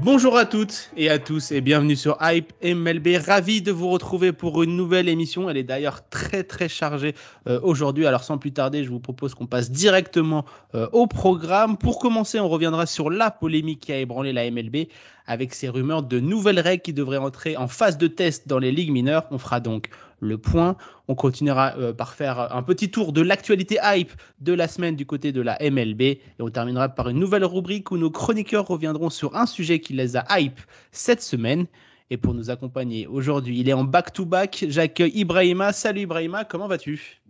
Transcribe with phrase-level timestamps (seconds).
[0.00, 3.16] Bonjour à toutes et à tous et bienvenue sur Hype MLB.
[3.26, 5.50] Ravi de vous retrouver pour une nouvelle émission.
[5.50, 7.16] Elle est d'ailleurs très très chargée
[7.48, 8.06] euh, aujourd'hui.
[8.06, 10.44] Alors sans plus tarder, je vous propose qu'on passe directement
[10.76, 11.76] euh, au programme.
[11.76, 14.86] Pour commencer, on reviendra sur la polémique qui a ébranlé la MLB
[15.26, 18.70] avec ces rumeurs de nouvelles règles qui devraient entrer en phase de test dans les
[18.70, 19.26] ligues mineures.
[19.32, 20.76] On fera donc le point.
[21.08, 25.06] On continuera euh, par faire un petit tour de l'actualité hype de la semaine du
[25.06, 26.02] côté de la MLB.
[26.02, 29.92] Et on terminera par une nouvelle rubrique où nos chroniqueurs reviendront sur un sujet qui
[29.92, 30.60] les a hype
[30.92, 31.66] cette semaine.
[32.10, 34.66] Et pour nous accompagner aujourd'hui, il est en back-to-back.
[34.68, 35.72] J'accueille Ibrahima.
[35.72, 37.20] Salut Ibrahima, comment vas-tu?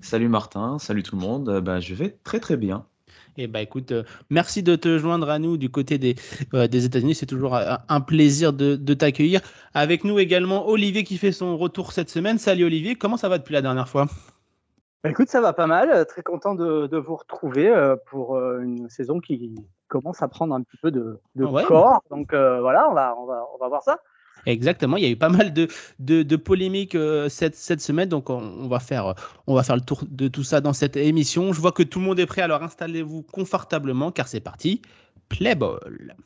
[0.00, 1.60] Salut Martin, salut tout le monde.
[1.60, 2.86] Bah, je vais très très bien.
[3.36, 6.14] Eh ben écoute, euh, merci de te joindre à nous du côté des,
[6.54, 7.14] euh, des États-Unis.
[7.14, 9.40] C'est toujours un, un plaisir de, de t'accueillir.
[9.74, 12.38] Avec nous également Olivier qui fait son retour cette semaine.
[12.38, 14.06] Salut Olivier, comment ça va depuis la dernière fois?
[15.04, 16.06] Bah, écoute, ça va pas mal.
[16.06, 19.54] Très content de, de vous retrouver euh, pour euh, une saison qui
[19.88, 21.64] commence à prendre un petit peu de, de Ouais.
[21.64, 22.02] corps.
[22.10, 23.98] Donc euh, voilà, on va, on, va, on va voir ça.
[24.46, 28.08] Exactement, il y a eu pas mal de, de, de polémiques euh, cette, cette semaine,
[28.08, 29.14] donc on, on va faire,
[29.46, 31.52] on va faire le tour de tout ça dans cette émission.
[31.52, 34.82] Je vois que tout le monde est prêt, alors installez-vous confortablement car c'est parti.
[35.28, 36.16] Play ball.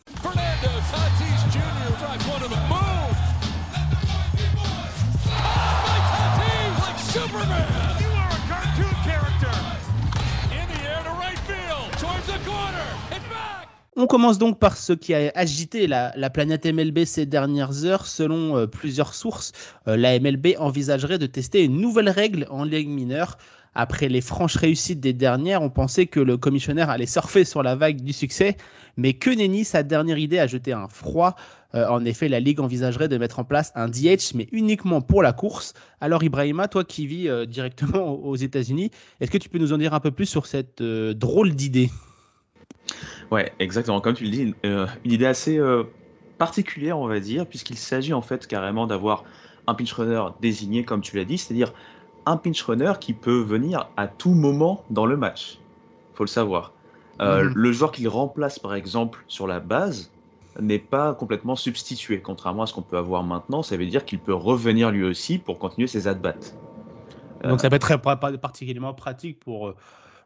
[13.99, 18.05] On commence donc par ce qui a agité la, la planète MLB ces dernières heures.
[18.05, 19.53] Selon euh, plusieurs sources,
[19.89, 23.39] euh, la MLB envisagerait de tester une nouvelle règle en ligue mineure.
[23.75, 27.75] Après les franches réussites des dernières, on pensait que le commissionnaire allait surfer sur la
[27.75, 28.59] vague du succès,
[28.99, 31.35] mais que nenni, sa dernière idée a jeté un froid.
[31.75, 35.23] Euh, en effet, la ligue envisagerait de mettre en place un DH, mais uniquement pour
[35.23, 35.73] la course.
[36.03, 38.91] Alors Ibrahima, toi qui vis directement aux États-Unis,
[39.21, 41.91] est-ce que tu peux nous en dire un peu plus sur cette drôle d'idée?
[43.31, 44.01] Ouais, exactement.
[44.01, 45.85] Comme tu le dis, euh, une idée assez euh,
[46.39, 49.25] particulière, on va dire, puisqu'il s'agit en fait carrément d'avoir
[49.67, 51.73] un pinch runner désigné, comme tu l'as dit, c'est-à-dire
[52.25, 55.59] un pinch runner qui peut venir à tout moment dans le match.
[56.15, 56.73] Faut le savoir.
[57.21, 57.53] Euh, Mhm.
[57.55, 60.11] Le joueur qu'il remplace, par exemple, sur la base,
[60.61, 63.63] n'est pas complètement substitué, contrairement à ce qu'on peut avoir maintenant.
[63.63, 66.37] Ça veut dire qu'il peut revenir lui aussi pour continuer ses at-bats.
[67.45, 67.97] Euh, Donc ça peut être
[68.39, 69.77] particulièrement pratique pour euh,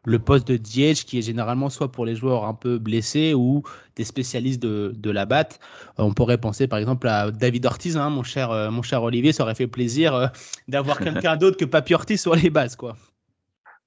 [0.05, 3.63] le poste de DH qui est généralement soit pour les joueurs un peu blessés ou
[3.95, 5.59] des spécialistes de, de la batte.
[5.99, 9.03] Euh, on pourrait penser par exemple à David Ortiz, hein, mon, cher, euh, mon cher
[9.03, 10.27] Olivier, ça aurait fait plaisir euh,
[10.67, 12.75] d'avoir quelqu'un d'autre que Papi Ortiz sur les bases.
[12.75, 12.95] Quoi.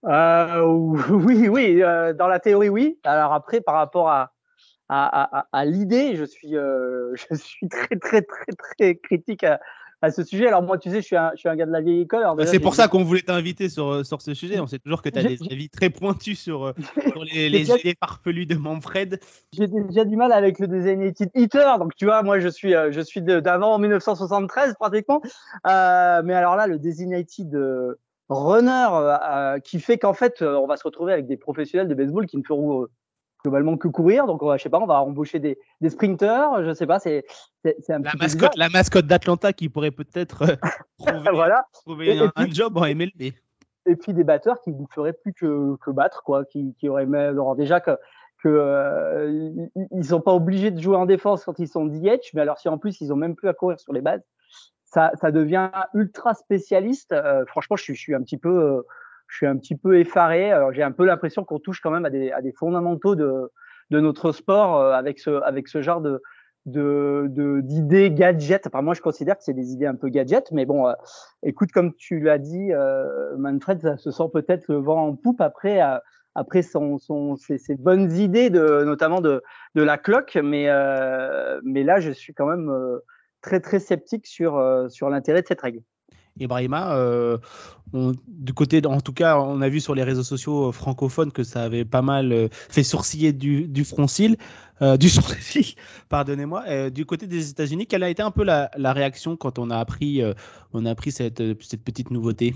[0.07, 0.61] Euh,
[1.11, 2.99] oui, oui, euh, dans la théorie, oui.
[3.05, 4.33] Alors après, par rapport à,
[4.89, 9.61] à, à, à l'idée, je suis, euh, je suis très, très, très, très critique à,
[10.05, 10.47] à ce sujet.
[10.47, 12.25] Alors moi, tu sais, je suis un, je suis un gars de la vieille école.
[12.37, 14.61] déjà, C'est pour ça qu'on voulait t'inviter sur, euh, sur ce sujet.
[14.61, 16.73] On sait toujours que tu as des avis très pointus sur, euh,
[17.13, 19.19] sur les, les déjà- idées farfelues de Manfred.
[19.53, 21.73] j'ai déjà du mal avec le designated hitter.
[21.79, 25.21] Donc, tu vois, moi, je suis, euh, je suis d'avant 1973 pratiquement.
[25.67, 27.53] Euh, mais alors là, le designated
[28.29, 32.27] runner euh, qui fait qu'en fait, on va se retrouver avec des professionnels de baseball
[32.27, 32.87] qui ne feront
[33.45, 34.27] globalement que courir.
[34.27, 36.65] Donc, on va, je sais pas, on va embaucher des, des sprinters.
[36.65, 37.25] Je sais pas, c'est,
[37.65, 40.57] un La petit peu mascotte, la mascotte d'Atlanta qui pourrait peut-être euh,
[40.99, 41.31] trouver.
[41.33, 41.67] Voilà.
[41.73, 43.33] trouver Et- et un, un puis- job en MLB.
[43.87, 47.05] et puis des batteurs qui ne feraient plus que, que battre, quoi, qui, qui auraient
[47.07, 47.91] même, alors déjà que,
[48.43, 49.31] que euh,
[49.77, 52.59] ils- ils sont pas obligés de jouer en défense quand ils sont DH, mais alors
[52.59, 54.23] si en plus ils ont même plus à courir sur les bases,
[54.85, 57.13] ça, ça devient ultra spécialiste.
[57.13, 58.83] Euh, franchement, je suis, je suis un petit peu, euh,
[59.29, 60.53] je suis un petit peu effaré.
[60.73, 63.51] J'ai un peu l'impression qu'on touche quand même à des, à des fondamentaux de,
[63.91, 66.23] de notre sport euh, avec ce, avec ce genre de
[66.67, 68.67] de de- d'idées gadgets.
[68.67, 70.95] Enfin, moi, je considère que c'est des idées un peu gadgets, mais bon, euh,
[71.43, 75.41] écoute, comme tu l'as dit, euh, Manfred, ça se sent peut-être le vent en poupe
[75.43, 75.99] après, euh,
[76.35, 79.43] après son, son, ses, bonnes idées, de, notamment de,
[79.75, 80.39] de la cloque.
[80.43, 82.99] Mais, euh, mais là, je suis quand même euh,
[83.43, 85.81] très, très sceptique sur, sur l'intérêt de cette règle.
[86.41, 87.39] Ibrahima, euh,
[87.93, 91.31] on- du côté, en tout cas, on a vu sur les réseaux sociaux euh, francophones
[91.31, 94.37] que ça avait pas mal euh, fait sourciller du, du froncil,
[94.83, 95.75] euh, du sourcil,
[96.09, 96.65] pardonnez-moi.
[96.69, 99.79] Euh, du côté des États-Unis, quelle a été un peu la, réaction quand on a
[99.79, 100.23] appris,
[100.73, 101.43] on a appris cette,
[101.85, 102.55] petite nouveauté?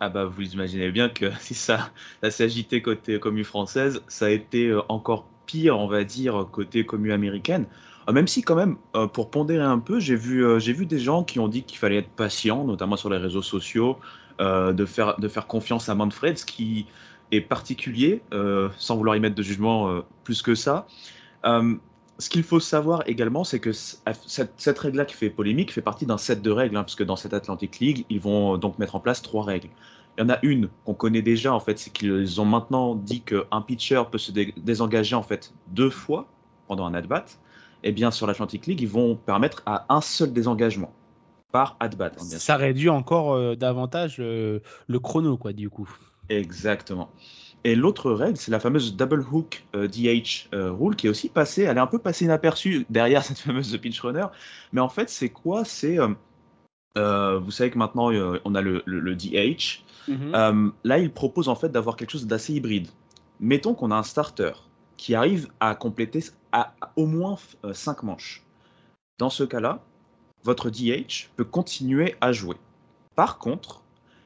[0.00, 1.90] Ah bah vous imaginez bien que si ça,
[2.22, 7.10] ça s'est côté commune française, ça a été encore pire, on va dire, côté commune
[7.10, 7.66] américaine.
[8.12, 8.76] Même si quand même,
[9.12, 11.98] pour pondérer un peu, j'ai vu, j'ai vu des gens qui ont dit qu'il fallait
[11.98, 13.98] être patient, notamment sur les réseaux sociaux,
[14.38, 16.86] de, faire, de faire confiance à Manfred, ce qui
[17.32, 18.22] est particulier,
[18.78, 20.86] sans vouloir y mettre de jugement plus que ça.
[21.44, 26.18] ce qu'il faut savoir également, c'est que cette, règle-là qui fait polémique fait partie d'un
[26.18, 29.22] set de règles, hein, puisque dans cette Atlantic League, ils vont donc mettre en place
[29.22, 29.68] trois règles.
[30.18, 33.20] Il y en a une qu'on connaît déjà, en fait, c'est qu'ils ont maintenant dit
[33.20, 36.26] qu'un pitcher peut se désengager en fait deux fois
[36.66, 37.26] pendant un at-bat.
[37.84, 40.92] Et eh bien, sur l'Atlantic League, ils vont permettre à un seul désengagement
[41.52, 42.12] par at-bat.
[42.18, 45.88] Hein, Ça réduit encore euh, davantage euh, le chrono, quoi, du coup.
[46.28, 47.10] Exactement.
[47.64, 51.62] Et l'autre règle, c'est la fameuse double hook DH euh, rule qui est aussi passée,
[51.62, 54.26] elle est un peu passée inaperçue derrière cette fameuse pitch runner.
[54.72, 55.64] Mais en fait, c'est quoi?
[55.64, 55.98] C'est,
[56.96, 58.10] vous savez que maintenant
[58.44, 60.34] on a le, le DH, Mhm.
[60.34, 62.88] Euh, là, il propose en fait d'avoir quelque chose d'assez hybride.
[63.40, 64.52] Mettons qu'on a un starter
[64.96, 67.36] qui arrive à compléter à, au moins
[67.72, 68.44] 5 euh, manches.
[69.18, 69.80] Dans ce cas-là,
[70.44, 72.56] votre DH peut continuer à jouer.
[73.14, 73.82] Par contre,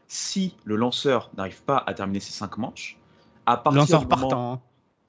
[0.08, 2.98] si le lanceur n'arrive pas à terminer ses 5 manches,
[3.46, 4.52] à partir lanceur partant.
[4.52, 4.60] Hein.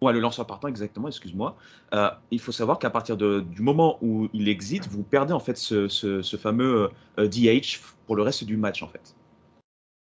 [0.01, 1.55] Ouais, le lanceur partant, exactement, excuse-moi.
[1.93, 5.57] Euh, il faut savoir qu'à partir du moment où il exit, vous perdez en fait
[5.57, 9.15] ce, fameux DH pour le reste du match en fait.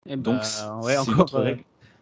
[0.05, 1.29] Et eh Donc, bah, ouais, encore,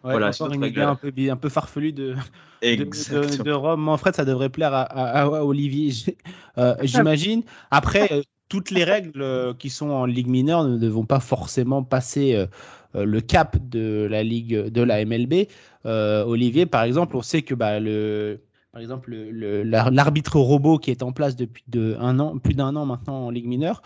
[0.06, 2.14] euh, voilà, encore une idée un peu, un peu farfelue de,
[2.62, 3.80] de, de, Rome.
[3.80, 5.92] Manfred, ça devrait plaire à, à, Olivier,
[6.58, 7.42] euh, j'imagine.
[7.70, 12.46] Après, euh, toutes les règles qui sont en Ligue mineure ne vont pas forcément passer
[12.94, 15.48] le cap de la Ligue de la MLB.
[15.84, 21.10] Olivier, par exemple, on sait que bah, le, par exemple, l'arbitre robot qui est en
[21.10, 23.82] place depuis de un an, plus d'un an maintenant en Ligue mineure,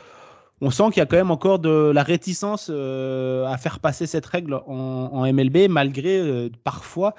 [0.61, 4.07] on sent qu'il y a quand même encore de la réticence euh, à faire passer
[4.07, 7.15] cette règle en, MLB, malgré euh, parfois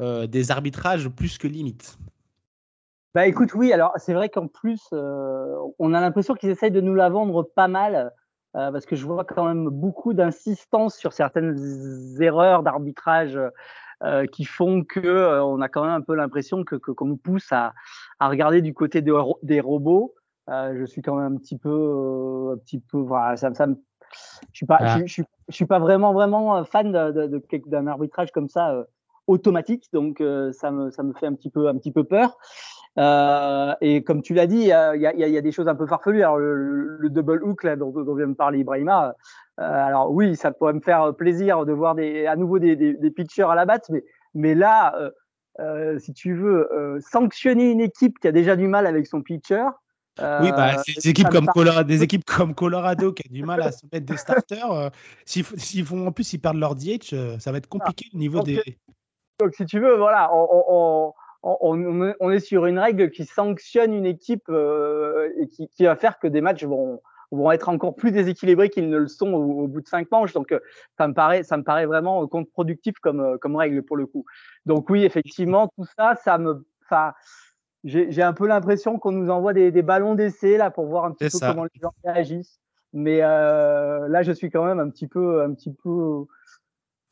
[0.00, 1.98] euh, des arbitrages plus que limites.
[3.14, 6.94] Bah écoute, oui, alors c'est vrai qu'en plus, on a l'impression qu'ils essayent de nous
[6.94, 8.12] la vendre pas mal,
[8.52, 11.56] parce que je vois quand même beaucoup d'insistance sur certaines
[12.20, 13.40] erreurs d'arbitrage
[14.32, 17.72] qui font que on a quand même un peu l'impression que qu'on nous pousse à,
[18.20, 20.14] regarder du côté des robots.
[20.48, 23.66] Euh, je suis quand même un petit peu, euh, un petit peu, voilà, ça, ça
[23.66, 23.74] me,
[24.52, 27.86] je suis pas, je, je, je, suis pas vraiment, vraiment fan d'un de, de, d'un
[27.86, 28.84] arbitrage comme ça euh,
[29.26, 30.22] automatique, donc
[30.52, 32.36] ça me, ça me fait un petit peu, un petit peu peur.
[32.98, 35.68] Euh, et comme tu l'as dit, il y a, y, a, y a, des choses
[35.68, 36.22] un peu farfelues.
[36.22, 39.14] Alors le, le double hook là dont, dont, vient de parler Ibrahima.
[39.60, 42.94] Euh, alors oui, ça pourrait me faire plaisir de voir des, à nouveau des, des,
[42.94, 44.04] des pitchers à la batte, mais,
[44.34, 44.94] mais là,
[45.60, 46.68] euh, si tu veux
[47.00, 49.64] sanctionner une équipe qui a déjà du mal avec son pitcher,
[50.18, 53.60] oui, bah, euh, des, équipes comme Colorado, des équipes comme Colorado qui a du mal
[53.60, 54.88] à se mettre des starters, euh,
[55.26, 58.42] s'ils font en plus ils perdent leur DH, euh, ça va être compliqué au niveau
[58.42, 58.62] des.
[59.38, 64.06] Donc si tu veux, voilà, on, on, on, est sur une règle qui sanctionne une
[64.06, 68.70] équipe et qui, qui, va faire que des matchs vont, vont être encore plus déséquilibrés
[68.70, 70.32] qu'ils ne le sont au, bout de cinq manches.
[70.32, 70.54] Donc
[70.96, 74.24] ça me paraît, ça me paraît vraiment contre-productif comme, comme règle pour le coup.
[74.64, 77.14] Donc oui, effectivement, tout ça, ça me, ça,
[77.86, 81.12] j'ai un peu l'impression qu'on nous envoie des, des ballons d'essai là pour voir un
[81.12, 82.60] petit peu comment les gens réagissent.
[82.92, 86.24] Mais euh, là, je suis quand même un petit peu, un petit peu,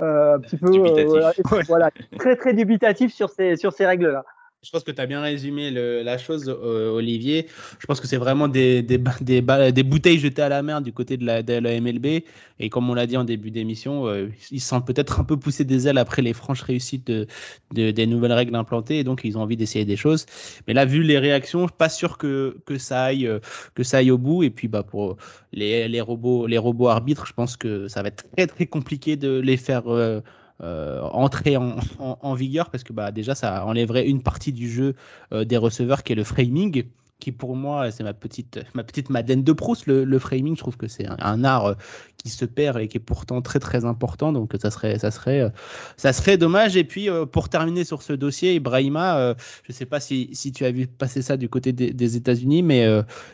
[0.02, 1.32] euh, un petit peu, euh,
[1.68, 4.25] voilà, très très dubitatif sur ces sur ces règles là.
[4.64, 7.49] Je pense que tu as bien résumé la chose, euh, Olivier.
[7.78, 11.18] Je pense que c'est vraiment des, des, des, bouteilles jetées à la mer du côté
[11.18, 12.23] de la, de la MLB.
[12.61, 15.64] Et comme on l'a dit en début d'émission, euh, ils sont peut-être un peu poussés
[15.64, 17.26] des ailes après les franches réussites de,
[17.73, 19.00] des nouvelles règles implantées.
[19.00, 20.25] Et donc, ils ont envie d'essayer des choses.
[20.66, 23.30] Mais là, vu les réactions, pas sûr que, que, ça aille,
[23.75, 24.44] que ça aille au bout.
[24.44, 25.18] Et puis, bah, pour
[25.52, 29.16] les, les, robots, les robots arbitres, je pense que ça va être très, très compliqué
[29.16, 29.92] de les faire.
[29.92, 30.23] Euh,
[30.62, 34.94] euh, entrer en, en, vigueur parce que bah, déjà ça enlèverait une partie du jeu
[35.32, 36.84] euh, des receveurs qui est le framing
[37.21, 40.54] qui pour moi, c'est ma petite, ma petite Madeleine de Proust, le, framing.
[40.54, 41.75] Je trouve que c'est un, art euh,
[42.18, 44.33] qui se perd et qui est pourtant très très important.
[44.33, 45.49] Donc ça serait, ça serait, euh,
[45.97, 46.76] ça serait dommage.
[46.76, 50.52] Et puis euh, pour terminer sur ce dossier, Ibrahima, je ne sais pas si, si,
[50.52, 52.83] tu as vu passer ça du côté des, États-Unis, mais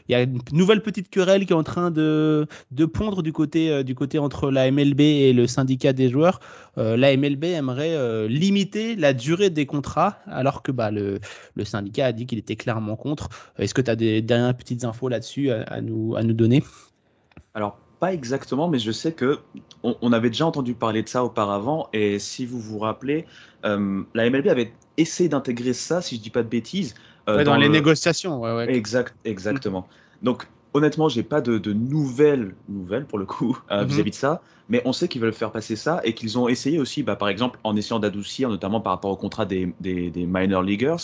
[0.08, 3.32] il y a une nouvelle petite querelle qui est en train de, de pondre du
[3.32, 6.40] côté, du côté entre la MLB et le syndicat des joueurs.
[6.76, 11.20] la MLB aimerait limiter la durée des contrats, alors que bah, le,
[11.54, 13.28] le syndicat a dit qu'il était clairement contre.
[13.58, 16.62] Est-ce tu as des dernières petites infos là-dessus à, nous, à nous donner?
[17.54, 19.38] Alors, pas exactement, mais je sais que
[19.82, 21.88] on, avait déjà entendu parler de ça auparavant.
[21.92, 23.26] Et si vous vous rappelez,
[23.64, 26.94] euh, la MLB avait essayé d'intégrer ça, si je dis pas de bêtises.
[27.28, 28.40] Euh, dans, les négociations.
[28.40, 29.86] Ouais, Exact, exactement.
[30.22, 33.84] Donc, honnêtement, j'ai pas de, de, nouvelles nouvelles pour le coup mhm.
[33.84, 36.78] vis-à-vis de ça, mais on sait qu'ils veulent faire passer ça et qu'ils ont essayé
[36.78, 40.26] aussi, bah, par exemple, en essayant d'adoucir, notamment par rapport au contrat des, des, des
[40.26, 40.96] minor leaguers,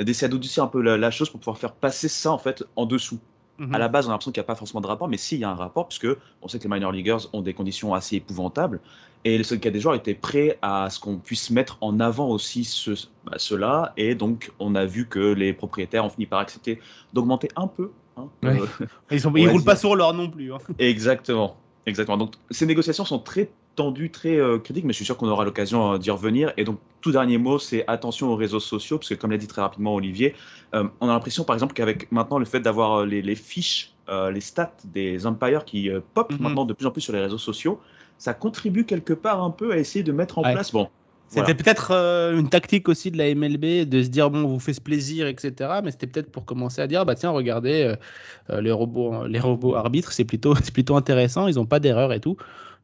[0.00, 3.20] d'essayer d'adoucir un peu la, chose pour pouvoir faire passer ça en fait en dessous.
[3.60, 3.72] À mhm.
[3.72, 5.40] la base, on a l'impression qu'il n'y a pas forcément de rapport, mais si, il
[5.40, 6.08] y a un rapport, puisque
[6.42, 8.80] on sait que les minor leaguers ont des conditions assez épouvantables.
[9.24, 12.64] Et le cas des joueurs était prêt à ce qu'on puisse mettre en avant aussi
[12.64, 12.90] ce,
[13.24, 13.94] bah, cela.
[13.96, 16.80] Et donc, on a vu que les propriétaires ont fini par accepter
[17.14, 17.92] d'augmenter un peu.
[18.16, 18.66] Hein, euh,
[19.10, 20.52] ils ne roulent pas sur l'or non plus.
[20.52, 20.58] Hein.
[20.78, 21.56] Exactement.
[21.86, 22.16] Exactement.
[22.16, 25.44] Donc, ces négociations sont très tendues, très euh, critiques, mais je suis sûr qu'on aura
[25.44, 26.52] l'occasion euh, d'y revenir.
[26.56, 29.48] Et donc, tout dernier mot, c'est attention aux réseaux sociaux, parce que comme l'a dit
[29.48, 30.34] très rapidement Olivier,
[30.72, 35.26] on a l'impression, par exemple, qu'avec maintenant le fait d'avoir les, fiches, les stats des
[35.26, 36.38] umpires qui pop mhm.
[36.40, 37.78] maintenant de plus en plus sur les réseaux sociaux,
[38.16, 40.72] ça contribue quelque part un peu à essayer de mettre en place.
[40.72, 40.88] Bon,
[41.34, 44.60] c'était peut-être euh, une tactique aussi de la MLB de se dire bon, on vous
[44.60, 45.80] fait ce plaisir, etc.
[45.82, 47.96] Mais c'était peut-être pour commencer à dire bah tiens, regardez euh,
[48.50, 52.12] euh, les robots, les robots arbitres, c'est plutôt, c'est plutôt intéressant, ils n'ont pas d'erreur
[52.12, 52.36] et tout.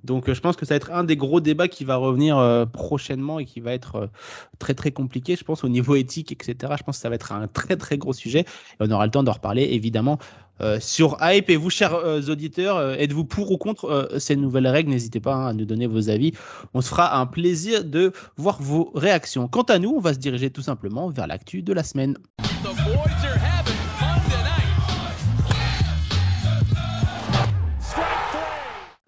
[0.04, 3.38] Donc je pense que ça va être un des gros débats qui va revenir prochainement
[3.38, 4.10] et qui va être
[4.58, 6.74] très très compliqué, je pense, au niveau éthique, etc.
[6.78, 8.44] Je pense que ça va être un très très gros sujet et
[8.80, 10.18] on aura le temps d'en reparler évidemment
[10.60, 11.48] euh, sur Hype.
[11.50, 14.90] Et vous, chers euh, auditeurs, euh, êtes-vous pour ou contre ces nouvelles règles?
[14.90, 16.32] N'hésitez pas hein, à nous donner vos avis.
[16.74, 19.48] On se fera un plaisir de voir vos réactions.
[19.48, 22.16] Quant à nous, on va se diriger tout simplement vers l'actu de la semaine.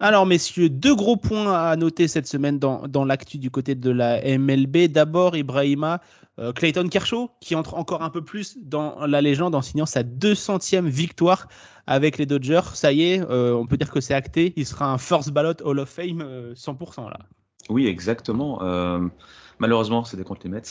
[0.03, 4.19] Alors, messieurs, deux gros points à noter cette semaine dans, l'actu du côté de la
[4.37, 4.89] MLB.
[4.89, 6.01] D'abord, Ibrahima,
[6.39, 10.03] euh, Clayton Kershaw, qui entre encore un peu plus dans la légende en signant sa
[10.03, 11.47] 200e victoire
[11.87, 12.73] avec les Dodgers.
[12.73, 14.51] Ça y est, euh, on peut dire que c'est acté.
[14.57, 17.19] Il sera un first ballot Hall of Fame 100% euh, là.
[17.69, 18.59] Oui, exactement.
[19.63, 20.61] Malheureusement, c'est des contre les Mets.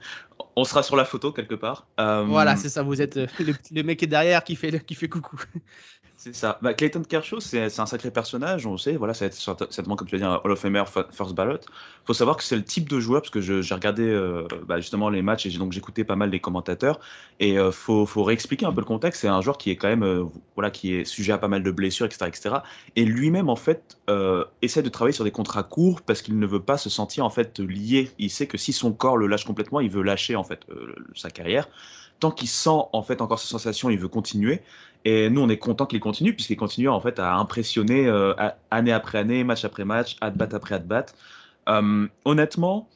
[0.56, 1.86] on sera sur la photo quelque part.
[1.98, 2.82] Voilà, c'est ça.
[2.82, 5.36] Vous êtes le, mec qui est derrière qui fait, qui fait coucou.
[6.22, 6.60] C'est ça.
[6.62, 8.94] Bah, Clayton Kershaw, c'est un sacré personnage, on sait.
[8.94, 11.56] Voilà, c'est certainement, comme tu l'as dit, un Hall of Famer first ballot.
[11.56, 14.78] Il faut savoir que c'est le type de joueur, parce que j'ai regardé euh, bah,
[14.78, 17.00] justement les matchs et donc j'écoutais pas mal les commentateurs.
[17.40, 19.22] Et il euh, faut, faut, réexpliquer un peu le contexte.
[19.22, 20.22] C'est un joueur qui est quand même, euh,
[20.54, 22.26] voilà, qui est sujet à pas mal de blessures, etc.
[22.28, 22.54] etc.
[22.94, 23.98] et lui-même, en fait,
[24.60, 27.30] essaie de travailler sur des contrats courts parce qu'il ne veut pas se sentir, en
[27.30, 28.12] fait, lié.
[28.22, 30.64] Il sait que si son corps le lâche complètement, il veut lâcher, en fait,
[31.14, 31.68] sa carrière
[32.22, 34.62] tant qu'il sent en fait encore ces sensations, il veut continuer.
[35.04, 38.32] Et nous, on est content qu'il continue, puisqu'il continue en fait à impressionner euh,
[38.70, 41.06] année après année, match après match, at bat après at bat.
[41.68, 42.88] Euh, honnêtement,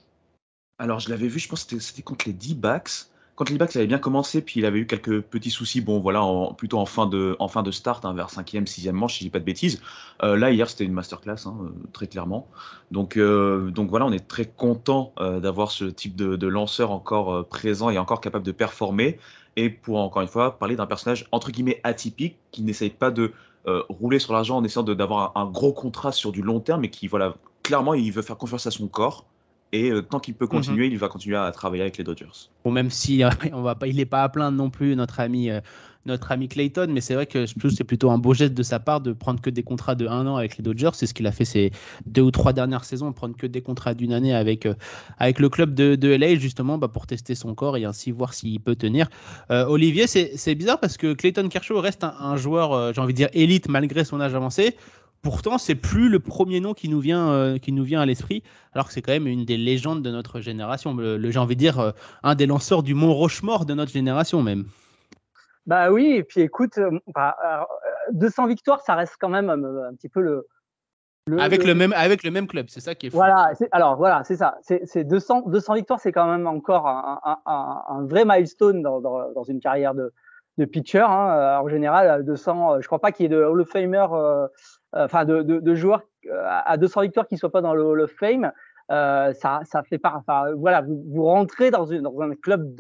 [0.79, 3.99] alors je l'avais vu, je pense que c'était contre les D-backs quand il avait bien
[3.99, 6.25] commencé, puis il avait eu quelques petits soucis, bon voilà,
[6.57, 9.25] plutôt en fin de, en fin de start, hein, vers 5e, 6e manche, si je
[9.25, 9.83] dis pas de bêtises.
[10.23, 12.49] Euh, là, hier, c'était une masterclass, hein, euh, très clairement.
[12.91, 17.91] Donc, euh, donc voilà, on est très content d'avoir ce type de, lanceur encore présent
[17.91, 19.19] et encore capable de performer.
[19.57, 23.33] Et pour, encore une fois, parler d'un personnage, entre guillemets, atypique, qui n'essaye pas de
[23.67, 26.91] rouler sur l'argent en essayant d'avoir un, un, gros contrat sur du long terme, mais
[26.91, 29.27] qui, voilà, clairement, il veut faire confiance à son corps
[29.77, 30.51] et euh, tant qu'il peut mhm.
[30.51, 32.51] continuer, il va continuer à travailler avec les Dodgers.
[32.65, 35.51] Bon, même si on va pas, il n'est pas à plaindre non plus, notre ami,
[35.51, 35.61] euh,
[36.05, 39.01] notre ami Clayton, mais c'est vrai que c'est plutôt un beau geste de sa part
[39.01, 40.91] de prendre que des contrats de un an avec les Dodgers.
[40.95, 41.73] C'est ce qu'il a fait ces
[42.07, 44.75] deux ou trois dernières saisons, prendre que des contrats d'une année avec, euh,
[45.19, 48.35] avec le club de, de LA, justement bah, pour tester son corps et ainsi voir
[48.35, 49.09] s'il peut tenir.
[49.51, 53.29] Olivier, c'est bizarre parce que Clayton Kershaw reste un, un joueur, j'ai envie de dire,
[53.33, 54.77] élite malgré son âge avancé.
[55.27, 58.45] Pourtant, c'est plus le premier nom qui nous vient, euh, qui nous vient à l'esprit,
[58.73, 60.95] alors que c'est quand même une des légendes de notre génération.
[60.95, 61.91] Le, j'ai envie de dire, euh,
[62.23, 64.67] un des lanceurs du Mont Rochemort de notre génération même.
[65.67, 67.01] Bah oui, et puis écoute, 200 euh,
[68.13, 70.47] bah, victoires, ça reste quand même un, petit peu le,
[71.41, 73.17] avec le même avec le même club, c'est ça qui est fou.
[73.17, 74.59] Voilà, alors voilà, c'est ça.
[74.63, 79.43] C'est 200 200 victoires, c'est quand même encore un, un, vrai milestone dans, dans, dans,
[79.43, 80.13] une carrière de,
[80.59, 81.01] de pitcher.
[81.01, 81.61] Hein.
[81.61, 84.47] En général, 200, je crois pas qu'il y ait de Hall of Famer euh,
[84.93, 88.13] enfin de, joueurs euh, à 200 victoires qui ne soient pas dans le Hall of
[88.13, 88.53] Fame,
[88.91, 90.15] euh, ça, ça fait pas.
[90.17, 92.75] Enfin, voilà, vous, rentrez dans, un club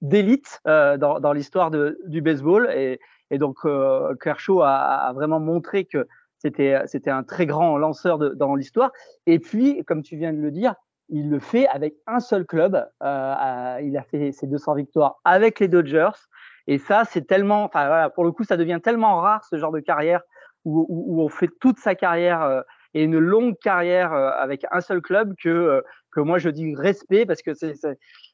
[0.00, 3.00] d'élite euh, dans, l'histoire du baseball et,
[3.38, 6.06] donc euh, Kershaw a, vraiment montré que
[6.38, 8.92] c'était un très grand lanceur dans l'histoire
[9.26, 10.74] et puis comme tu viens de le dire
[11.08, 15.58] il le fait avec un seul club euh, il a fait ses 200 victoires avec
[15.58, 16.16] les Dodgers
[16.68, 19.80] et ça c'est tellement enfin pour le coup ça devient tellement rare ce genre de
[19.80, 20.22] carrière
[20.64, 22.60] où, on fait toute sa carrière euh,
[22.94, 26.74] et une longue carrière euh, avec un seul club que euh, que moi je dis
[26.74, 27.74] respect parce que c'est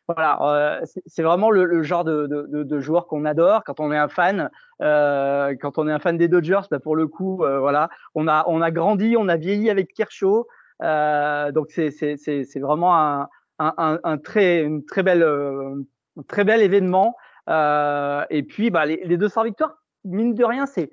[0.07, 3.64] voilà c'est vraiment le, genre de, de, de joueur qu'on adore.
[3.64, 4.50] Quand on est un fan
[4.83, 8.45] euh, quand on est un fan des Dodgers bah pour le coup voilà on a
[8.47, 10.47] on a grandi on a vieilli avec Kershaw
[10.83, 13.28] euh, donc c'est c'est c'est vraiment un,
[13.59, 17.16] un, un, très une très belle un très bel événement.
[17.50, 20.90] Euh, et puis bah les, les 200 victoires mine de rien c'est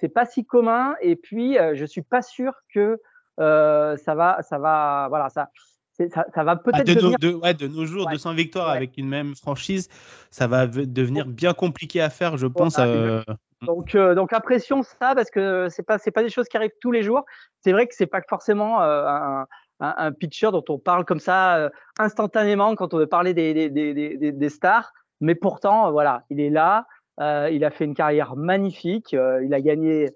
[0.00, 0.94] c'est pas si commun.
[1.00, 2.98] Et puis, je suis pas sûr que
[3.38, 5.50] ça va, ça va, voilà, ça,
[6.08, 7.18] ça, ça va peut-être de, devenir...
[7.18, 8.12] de, ouais, de, nos jours, ouais.
[8.12, 8.76] 200 victoires ouais.
[8.76, 9.88] avec une même franchise,
[10.30, 12.76] ça va devenir bien compliqué à faire, je pense.
[12.78, 13.22] Euh...
[13.66, 16.72] Donc, euh, donc apprécions ça parce que c'est pas c'est pas des choses qui arrivent
[16.80, 17.26] tous les jours.
[17.60, 19.46] C'est vrai que c'est pas forcément euh, un,
[19.80, 21.68] un, un, pitcher dont on parle comme ça euh,
[21.98, 26.40] instantanément quand on veut parler des, des, des, des, des stars, mais pourtant voilà, il
[26.40, 26.86] est là.
[27.20, 29.12] Euh, il a fait une carrière magnifique.
[29.12, 30.10] il a gagné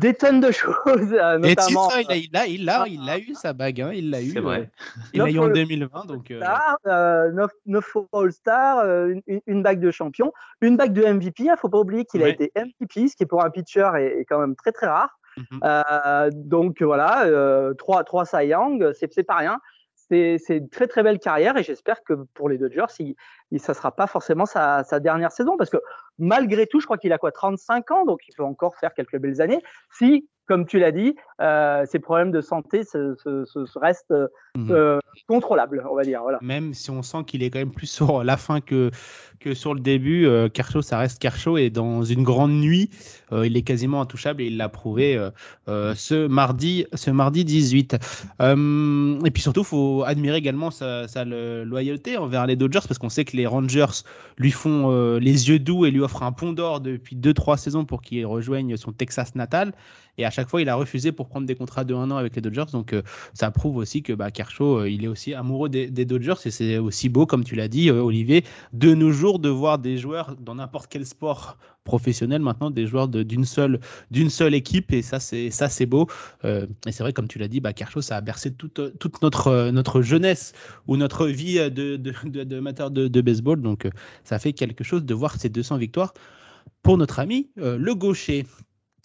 [0.00, 1.88] des tonnes de choses, euh, notamment.
[1.90, 4.30] Ça, il a, il a, il a, eu sa bague, hein, il l'a eu.
[4.30, 4.70] C'est vrai.
[5.12, 6.32] Il l'a eu en 2020, donc.
[6.36, 7.30] Star, euh...
[7.30, 11.44] 9, 9 All-Star, une, une, bague de champion, une bague de MVP.
[11.44, 12.26] Il ne faut pas oublier qu'il ouais.
[12.26, 15.18] a été MVP, ce qui pour un pitcher est, est quand même très très rare.
[15.36, 15.58] Mm -hmm.
[15.64, 19.58] euh, donc voilà, euh, 3, 3 Cy Young, c'est pas rien.
[20.08, 23.14] C'est une très très belle carrière et j'espère que pour les Dodgers, il,
[23.50, 25.78] ne sera pas forcément sa, sa, dernière saison parce que
[26.18, 29.18] malgré tout, je crois qu'il a quoi 35 ans, donc il peut encore faire quelques
[29.18, 29.62] belles années.
[29.90, 34.14] Si, comme tu l'as dit, euh, ses problèmes de santé se, se, se restent
[34.56, 34.70] mmh.
[34.70, 34.98] euh,
[35.28, 36.20] contrôlables, on va dire.
[36.22, 36.38] Voilà.
[36.42, 38.90] Même si on sent qu'il est quand même plus sur la fin que,
[39.40, 42.90] que sur le début, euh, Kershaw, ça reste Kershaw et dans une grande nuit,
[43.32, 45.30] euh, il est quasiment intouchable et il l'a prouvé
[45.68, 47.94] euh, ce mardi, ce mardi 18.
[47.94, 53.24] et puis surtout, faut admirer également sa, sa loyauté envers les Dodgers parce qu'on sait
[53.24, 54.02] que les Rangers
[54.38, 58.02] lui font les yeux doux et lui offrent un pont d'or depuis 2-3 saisons pour
[58.02, 59.72] qu'il rejoigne son Texas natal.
[60.18, 62.36] Et à chaque fois, il a refusé pour prendre des contrats de un an avec
[62.36, 62.70] les Dodgers.
[62.72, 63.02] Donc, euh,
[63.32, 66.34] ça prouve aussi que bah, Kershaw, euh, il est aussi amoureux des, Dodgers.
[66.44, 69.78] Et c'est aussi beau, comme tu l'as dit, euh, Olivier, de nos jours, de voir
[69.78, 73.80] des joueurs dans n'importe quel sport professionnel maintenant, des joueurs d'une seule,
[74.10, 74.92] d'une seule équipe.
[74.92, 76.06] Et ça, c'est beau.
[76.44, 79.70] Et c'est vrai, comme tu l'as dit, bah, Kershaw, ça a bercé toute, toute notre,
[79.70, 80.54] notre jeunesse
[80.86, 83.60] ou notre vie de, de, de, de, de, de baseball.
[83.60, 83.86] Donc,
[84.22, 86.14] ça fait quelque chose de voir ces 200 victoires
[86.82, 88.46] pour notre ami le gaucher.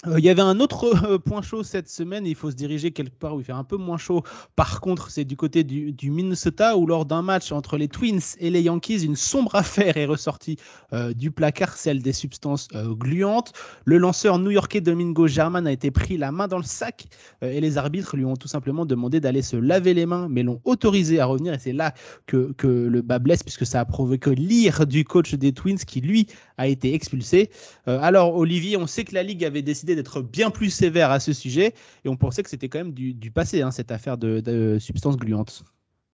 [0.06, 2.92] Il euh, y avait un autre euh, point chaud cette semaine, il faut se diriger
[2.92, 4.24] quelque part où il fait un peu moins chaud.
[4.56, 8.50] Par contre, c'est du côté du, Minnesota où lors d'un match entre les Twins et
[8.50, 10.56] les Yankees, une sombre affaire est ressortie
[10.94, 13.52] euh, du placard, celle des substances gluantes.
[13.84, 17.08] Le lanceur new-yorkais Domingo German a été pris la main dans le sac
[17.42, 20.62] et les arbitres lui ont tout simplement demandé d'aller se laver les mains, mais l'ont
[20.64, 21.94] autorisé à revenir et c'est là
[22.26, 26.00] que, que le bas blesse puisque ça a provoqué l'ire du coach des Twins qui
[26.00, 27.50] lui a été expulsé.
[27.86, 31.34] alors Olivier, on sait que la ligue avait décidé d'être bien plus sévère à ce
[31.34, 31.74] sujet
[32.06, 35.18] et on pensait que c'était quand même du, du passé, hein, cette affaire de, substances
[35.18, 35.64] gluantes.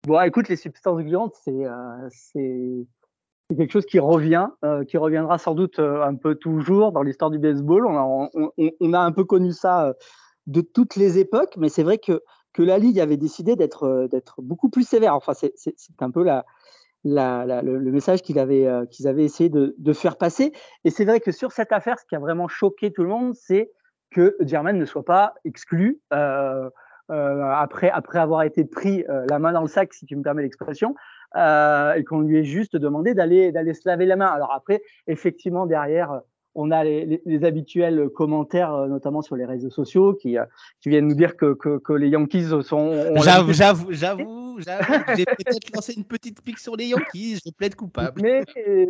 [0.06, 2.10] Bon, écoute, les substances gluantes, c'est euh,
[3.56, 7.32] quelque chose qui revient, euh, qui reviendra sans doute euh, un peu toujours dans l'histoire
[7.32, 7.86] du baseball.
[7.86, 9.94] On a, on, on a, un peu connu ça euh,
[10.48, 12.22] de toutes les époques, mais c'est vrai que,
[12.54, 15.16] que la Ligue avait décidé d'être beaucoup plus sévère.
[15.16, 16.46] Enfin, c'est un peu la,
[17.04, 20.54] la, la, le, le, message qu'ils avaient, euh, qu'ils avaient essayé de, de, faire passer.
[20.84, 23.34] Et c'est vrai que sur cette affaire, ce qui a vraiment choqué tout le monde,
[23.36, 23.72] c'est
[24.12, 26.70] que German ne soit pas exclu euh,
[27.12, 30.24] euh, après, après avoir été pris euh, la main dans le sac, si tu me
[30.24, 30.96] permets l'expression,
[31.36, 34.28] euh, et qu'on lui ait juste demandé d'aller d'aller se laver la main.
[34.28, 36.22] Alors après, effectivement, derrière,
[36.56, 40.38] on a les, les, les, habituels commentaires, notamment sur les réseaux sociaux, qui,
[40.82, 43.16] qui viennent nous dire que, que, que les Yankees sont.
[43.18, 44.58] J'avoue, j'avoue, j'avoue,
[45.16, 48.22] j'ai peut-être lancé une petite pique sur les Yankees, je plaide coupable.
[48.22, 48.44] Mais,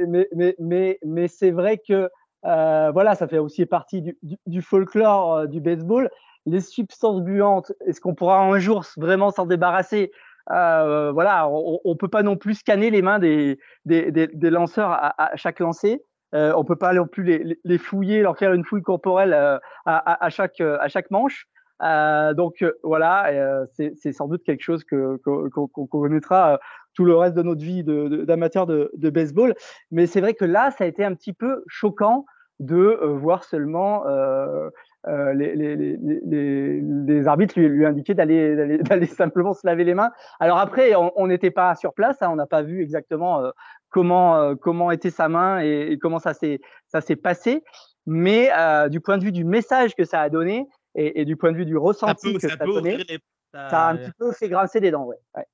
[0.08, 2.10] mais, mais, mais, mais c'est vrai que
[2.46, 6.10] euh, voilà, ça fait aussi partie du, du, du folklore euh, du baseball.
[6.46, 10.12] Les substances gluantes, est-ce qu'on pourra un jour vraiment s'en débarrasser?
[10.52, 14.50] Euh, Voilà, on, on peut pas non plus scanner les mains des, des, des, des
[14.50, 16.04] lanceurs à, à, chaque lancer.
[16.34, 19.58] Euh, on peut pas non plus les, les, fouiller, leur faire une fouille corporelle euh,
[19.86, 21.48] à, à, chaque, à chaque manche.
[21.82, 23.66] Euh, donc voilà, euh,
[23.96, 26.60] c'est sans doute quelque chose que qu'on qu connaîtra
[26.94, 29.56] tout le reste de notre vie d'amateur de, de, de, baseball.
[29.92, 32.26] Mais c'est vrai que là, ça a été un petit peu choquant
[32.60, 34.04] de euh, voir seulement
[35.08, 39.94] euh, euh, les, les, les, les, arbitres lui, lui indiquer d'aller simplement se laver les
[39.94, 40.12] mains.
[40.40, 43.44] Alors après, on n'était pas sur place, hein, on n'a pas vu exactement
[43.90, 47.64] comment comment était sa main et, et comment ça s'est ça s'est passé.
[48.06, 48.50] Mais
[48.90, 51.58] du point de vue du message que ça a donné et, et du point de
[51.58, 53.20] vue du ressenti peut, que ça, ça a donné, les...
[53.54, 53.70] ça...
[53.70, 53.88] ça...
[53.88, 55.06] a un petit peu fait grincer des dents.
[55.06, 55.18] Ouais.
[55.36, 55.46] ouais.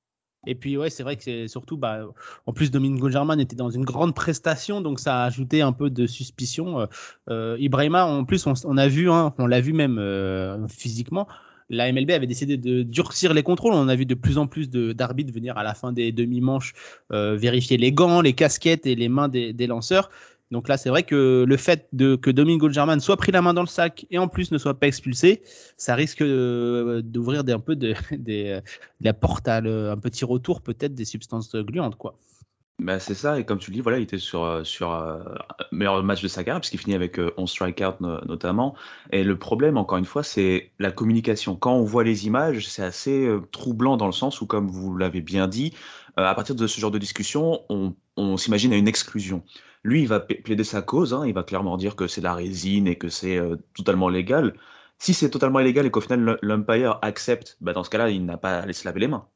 [0.46, 2.00] Et puis ouais, c'est vrai que c'est surtout, bah,
[2.46, 5.90] en plus Domingo German était dans une grande prestation, donc ça a ajouté un peu
[5.90, 6.88] de suspicion.
[7.28, 11.28] Euh, Ibrahima, en plus, on, a vu, hein, on l'a vu même euh, physiquement.
[11.68, 13.74] La MLB avait décidé de durcir les contrôles.
[13.74, 16.72] On a vu de plus en plus d'arbitres venir à la fin des demi-manches
[17.12, 20.10] euh, vérifier les gants, les casquettes et les mains des lanceurs.
[20.50, 23.54] Donc là, c'est vrai que le fait de, que Domingo German soit pris la main
[23.54, 25.42] dans le sac et en plus ne soit pas expulsé,
[25.76, 28.62] ça risque d'ouvrir un peu de,
[29.00, 32.16] la porte à un petit retour peut-être des substances gluantes, quoi.
[32.80, 35.18] Bah, c'est ça, et comme tu le dis, voilà, il était sur, euh, sur euh,
[35.70, 38.74] meilleur match de sa carrière, puisqu'il finit avec 11 strikeouts notamment.
[39.12, 41.56] Et le problème, encore une fois, c'est la communication.
[41.56, 45.20] Quand on voit les images, c'est assez troublant dans le sens où, comme vous l'avez
[45.20, 45.74] bien dit,
[46.16, 49.42] à partir de ce genre de discussion, on, on s'imagine à une exclusion.
[49.82, 52.86] Lui, il va plaider sa cause, hein, il va clairement dire que c'est la résine
[52.86, 53.40] et que c'est
[53.74, 54.54] totalement légal.
[55.00, 58.36] Si c'est totalement illégal et qu'au final l'umpire accepte, bah dans ce cas-là, il n'a
[58.36, 59.26] pas à se laver les mains.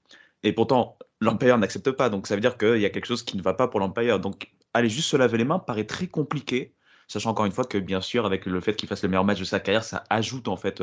[0.42, 3.38] Et pourtant, l'umpire n'accepte pas, donc ça veut dire qu'il y a quelque chose qui
[3.38, 4.20] ne va pas pour l'umpire.
[4.20, 6.74] Donc aller juste se laver les mains paraît très compliqué,
[7.08, 9.38] sachant encore une fois que bien sûr, avec le fait qu'il fasse le meilleur match
[9.40, 10.82] de sa carrière, ça ajoute en fait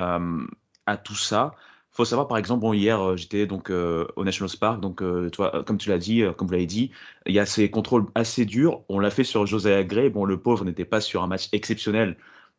[0.00, 0.46] euh,
[0.86, 1.54] à tout ça.
[1.96, 5.64] Faut savoir par exemple, bon hier euh, j'étais donc euh, au National Park, donc toi,
[5.66, 6.90] comme tu l'as dit, comme vous l'avez dit,
[7.26, 8.82] il y a ces contrôles assez durs.
[8.88, 10.10] On l'a fait sur José Gray.
[10.10, 12.16] Bon, le pauvre n'était pas sur un match exceptionnel,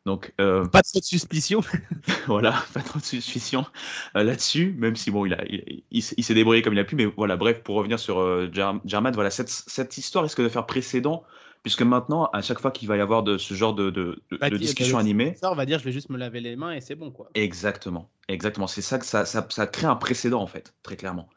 [0.08, 1.60] donc, euh, pas de suspicion.
[2.26, 3.66] voilà, pas trop de suspicion
[4.16, 5.44] euh, là-dessus, même si bon, il, a,
[5.90, 6.96] il, s'est débrouillé comme il a pu.
[6.96, 10.64] Mais voilà, bref, pour revenir sur euh, German, voilà, cette, cette, histoire risque de faire
[10.64, 11.24] précédent,
[11.68, 14.38] puisque maintenant, à chaque fois qu'il va y avoir de ce genre de, de, de,
[14.38, 15.34] bah, discussion animée.
[15.38, 17.28] Ça, on va dire, je vais juste me laver les mains et c'est bon, quoi.
[17.34, 18.66] Exactement, exactement.
[18.66, 21.28] C'est ça que ça, ça, ça crée un précédent, en fait, très clairement.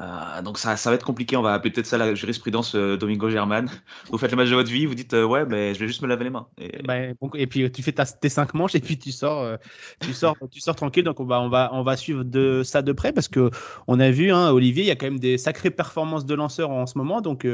[0.00, 2.96] Euh, donc ça, ça va être compliqué, on va appeler peut-être ça la jurisprudence euh,
[2.96, 3.68] Domingo German.
[4.10, 6.00] Vous faites le match de votre vie, vous dites euh, ouais, mais je vais juste
[6.02, 6.46] me laver les mains.
[6.58, 6.96] Et, bah,
[7.34, 9.58] et puis tu fais tes cinq manches et puis tu sors,
[10.00, 11.04] tu sors, tu sors tranquille.
[11.04, 13.50] Donc on va, on va, on va suivre de ça de près parce que
[13.86, 16.70] on a vu, hein, Olivier, il y a quand même des sacrées performances de lanceurs
[16.70, 17.20] en ce moment.
[17.20, 17.46] Donc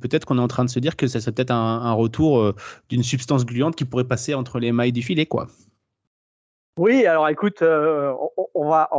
[0.00, 2.54] peut-être qu'on est en train de se dire que ça serait peut-être un, un, retour
[2.88, 5.48] d'une substance gluante qui pourrait passer entre les mailles du filet, quoi.
[6.76, 8.12] Oui, alors écoute, euh,
[8.54, 8.90] on, va,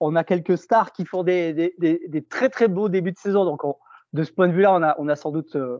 [0.00, 1.74] on, a quelques stars qui font des, des,
[2.06, 3.62] des, très très beaux débuts de saison, donc
[4.12, 5.78] de ce point de vue-là, on a, on a sans doute euh,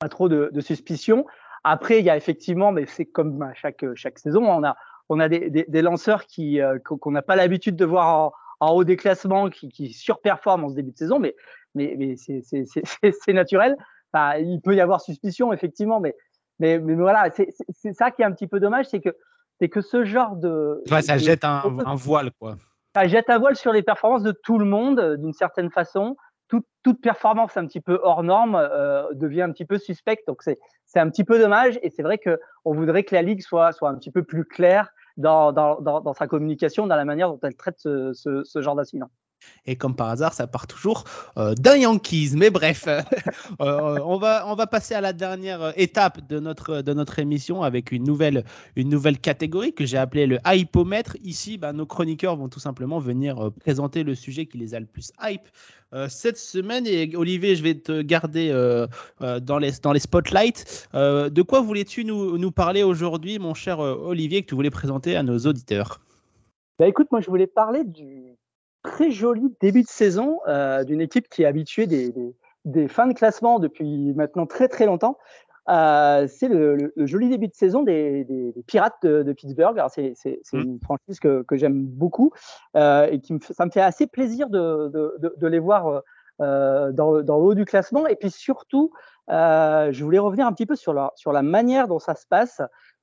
[0.00, 1.24] pas trop de, de.
[1.62, 4.76] Après, il y a effectivement, mais c'est comme à chaque chaque saison, on a
[5.08, 8.84] on a des, des lanceurs qui euh, qu'on n'a pas l'habitude de voir en, haut
[8.84, 11.36] des classements, qui, qui surperforment en ce début de saison, mais
[11.76, 13.76] mais, mais c'est naturel.
[14.14, 16.16] Il peut y avoir suspicion effectivement, mais
[16.58, 19.14] mais, mais voilà, c'est ça qui est un petit peu dommage, c'est que
[19.58, 20.82] c'est que ce genre de.
[20.86, 21.62] ça jette un,
[21.94, 22.56] voile, quoi.
[22.94, 26.16] Ça jette un voile sur les performances de tout le monde, euh, d'une certaine façon.
[26.48, 30.26] Toute, performance un petit peu hors norme euh, devient un petit peu suspecte.
[30.26, 31.78] Donc, c'est un petit peu dommage.
[31.82, 34.88] Et c'est vrai qu'on voudrait que la Ligue soit, soit un petit peu plus claire
[35.18, 38.74] dans, dans, dans, sa communication, dans la manière dont elle traite ce, ce, ce genre
[38.74, 39.10] d'incident.
[39.66, 41.04] Et comme par hasard, ça part toujours
[41.36, 42.32] euh, d'un Yankees.
[42.34, 42.86] Mais bref,
[43.60, 47.62] euh, on, va, on va passer à la dernière étape de notre, de notre émission
[47.62, 48.44] avec une nouvelle,
[48.76, 51.16] une nouvelle catégorie que j'ai appelée le hypomètre.
[51.22, 54.80] Ici, bah, nos chroniqueurs vont tout simplement venir euh, présenter le sujet qui les a
[54.80, 55.48] le plus hype
[56.08, 56.86] cette semaine.
[56.86, 58.50] Et Olivier, je vais te garder
[59.20, 60.86] dans, les, dans les spotlights.
[60.92, 65.22] de quoi voulais-tu nous, nous parler aujourd'hui, mon cher Olivier, que tu voulais présenter à
[65.22, 65.98] nos auditeurs?
[66.78, 68.27] Bah écoute, moi je voulais parler du,
[68.82, 73.06] très joli début de saison euh, d'une équipe qui est habituée des, des, des, fins
[73.06, 75.18] de classement depuis maintenant très très longtemps.
[75.68, 79.78] Euh, c'est le, le, joli début de saison des, des Pirates de, de Pittsburgh.
[79.90, 80.14] C'est
[80.52, 80.58] mmh.
[80.58, 82.32] une franchise que, que j'aime beaucoup
[82.74, 86.02] euh, et qui me, ça me fait assez plaisir de, de, de les voir
[86.38, 88.06] dans, dans, le haut du classement.
[88.06, 88.92] Et puis surtout,
[89.28, 92.62] je voulais revenir un petit peu sur la, sur la manière dont ça se passe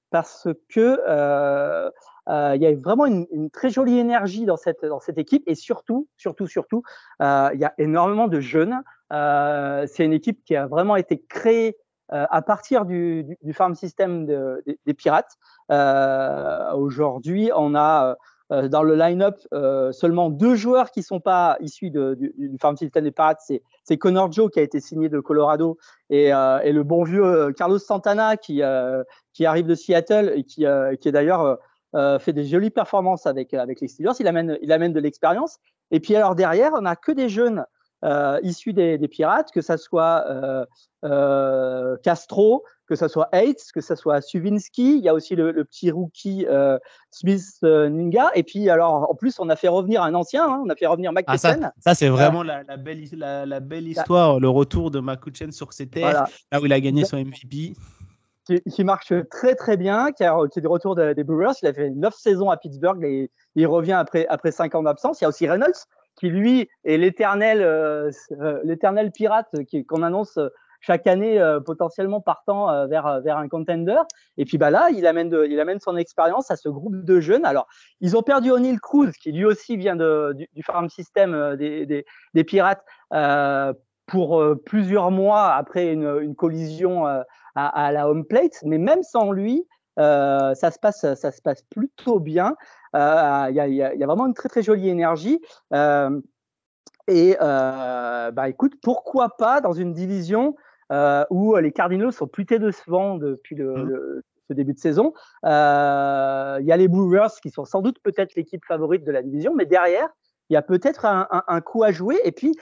[0.10, 0.98] parce que
[2.28, 5.56] il y a vraiment une, une, très jolie énergie dans cette dans cette équipe et
[5.56, 6.84] surtout surtout surtout
[7.22, 8.82] euh, il y a énormément de jeunes.
[9.14, 11.78] Euh, c'est une équipe qui a vraiment été créée
[12.14, 15.38] euh, à partir du, du, du farm system de, des, des Pirates.
[15.70, 18.16] Aujourd'hui, on a
[18.52, 22.78] dans le line-up euh, seulement deux joueurs qui sont pas issus de, du, du, farm
[22.78, 23.42] system des Pirates.
[23.84, 25.80] C'est Connor Joe qui a été signé de Colorado
[26.12, 28.62] et, euh, et le bon vieux Carlos Santana qui,
[29.34, 30.66] qui arrive de Seattle et qui,
[31.02, 31.58] qui est d'ailleurs
[31.96, 34.14] euh, fait des jolies performances avec, avec les Steelers.
[34.20, 35.58] Il amène, il amène de l'expérience.
[35.92, 37.66] Et puis alors derrière, on n'a que des jeunes
[38.04, 40.66] euh, issus des, des, Pirates, que ça soit euh,
[41.06, 44.98] euh, Castro, que ça soit Hates, que ça soit Suvinsky.
[44.98, 46.78] Il y a aussi le, le petit rookie euh,
[47.10, 48.30] Smith Ninga.
[48.36, 50.46] Et puis alors en plus, on a fait revenir un ancien.
[50.46, 53.46] Hein, on a fait revenir Mac ah, Ça, ça c'est vraiment la, la, belle, la,
[53.46, 56.30] la, belle histoire, le retour de McCutcheon sur ses terres, voilà.
[56.52, 57.74] là où il a gagné son MVP
[58.46, 61.54] qui, marche très très bien, qui, a, qui est du retour des Brewers.
[61.62, 65.22] Il a fait neuf saisons à Pittsburgh et il revient après après cinq ans d'absence.
[65.22, 69.50] Il y a aussi Reynolds qui lui est l'éternel euh, euh l'éternel pirate
[69.88, 70.40] qu'on annonce
[70.80, 73.98] chaque année euh, potentiellement partant euh, vers vers un contender.
[74.38, 77.20] Et puis bah là, il amène de, il amène son expérience à ce groupe de
[77.20, 77.46] jeunes.
[77.46, 77.68] Alors
[78.00, 81.86] ils ont perdu O'Neill Cruz qui lui aussi vient de, du, du farm system des,
[81.86, 82.86] des, des pirates
[84.06, 87.08] pour plusieurs mois après une, une collision
[87.56, 89.66] à, à, la home plate, mais même sans lui,
[90.00, 92.56] euh, ça se passe, ça se passe plutôt bien.
[92.94, 95.42] Il euh, y, a, y, a, y, a, vraiment une très très jolie énergie.
[95.74, 96.20] Euh,
[97.08, 100.56] Et bah écoute, pourquoi pas dans une division
[101.30, 103.88] où les Cardinals sont plutôt décevants depuis le, mmh.
[103.88, 105.14] le, ce début de saison.
[105.44, 109.54] Il y a les Brewers qui sont sans doute peut-être l'équipe favorite de la division,
[109.56, 110.10] mais derrière,
[110.50, 112.20] il y a peut-être un, un, un, coup à jouer.
[112.24, 112.54] Et puis,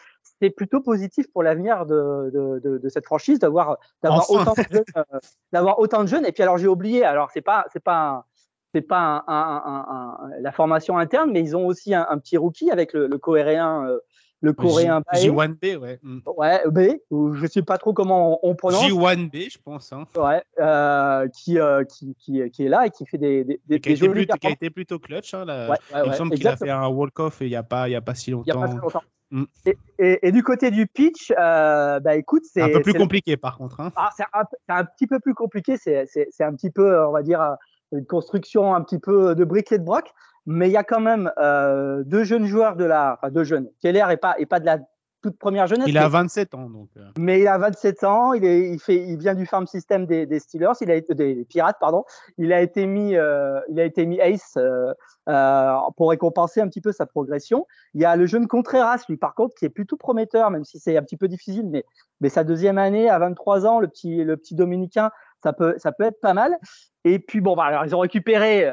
[0.44, 4.84] c'est plutôt positif pour l'avenir de, de, de, cette franchise d'avoir d'avoir autant de jeunes,
[4.98, 5.20] euh,
[5.54, 6.26] d'avoir autant de jeunes.
[6.26, 7.06] Et puis alors j'ai oublié.
[7.06, 8.26] Alors c'est pas c'est pas
[8.74, 13.08] c'est pas un, la formation interne, mais ils ont aussi un, petit rookie avec le,
[13.08, 13.88] le coréen.
[13.88, 14.00] Euh,
[14.42, 16.00] le coréen J1B, ouais.
[16.04, 16.20] Mm.
[16.36, 16.80] Ouais, B,
[17.10, 18.84] je sais pas trop comment on, prononce.
[18.84, 19.94] J1B, je pense.
[19.94, 20.06] Hein.
[20.18, 23.80] Ouais, euh, qui, euh, qui, qui, qui, est là et qui fait des, des, des,
[23.80, 25.34] qui, a été qui a été plutôt clutch.
[25.34, 25.70] Hein, là.
[25.70, 27.94] Ouais, ouais, il me semble qu'il a fait un walk-off il n'y a, pas, il
[27.94, 28.44] y a pas si longtemps.
[28.48, 29.04] Il y a pas si longtemps.
[29.34, 29.46] Mm.
[29.66, 33.58] Et, et, du côté du pitch, euh, bah écoute, c'est un peu plus compliqué par
[33.58, 33.80] contre.
[33.80, 33.92] Hein.
[33.96, 35.76] Ah, c'est un, un, petit peu plus compliqué.
[35.78, 36.08] C'est
[36.42, 37.56] un petit peu, on va dire, euh,
[37.94, 40.12] une construction un petit peu de briquet de broc.
[40.46, 43.70] Mais il y a quand même euh, deux jeunes joueurs de la, enfin deux jeunes.
[43.82, 44.78] Keller est pas est pas de la
[45.24, 45.88] toute première jeunesse.
[45.88, 46.90] Il a 27 ans donc.
[46.98, 47.10] Euh.
[47.18, 48.34] Mais il a 27 ans.
[48.34, 50.74] Il est, il fait, il vient du farm system des, des Steelers.
[50.82, 52.04] Il a été des Pirates pardon.
[52.38, 54.94] Il a été mis, euh, il a été mis ace euh,
[55.30, 57.66] euh, pour récompenser un petit peu sa progression.
[57.94, 60.78] Il y a le jeune Contreras lui par contre qui est plutôt prometteur même si
[60.80, 61.86] c'est un petit peu difficile mais
[62.20, 65.12] mais sa deuxième année à 23 ans le petit le petit dominicain
[65.44, 66.58] ça peut ça peut être pas mal.
[67.06, 68.72] Et puis bon, bah, alors ils ont récupéré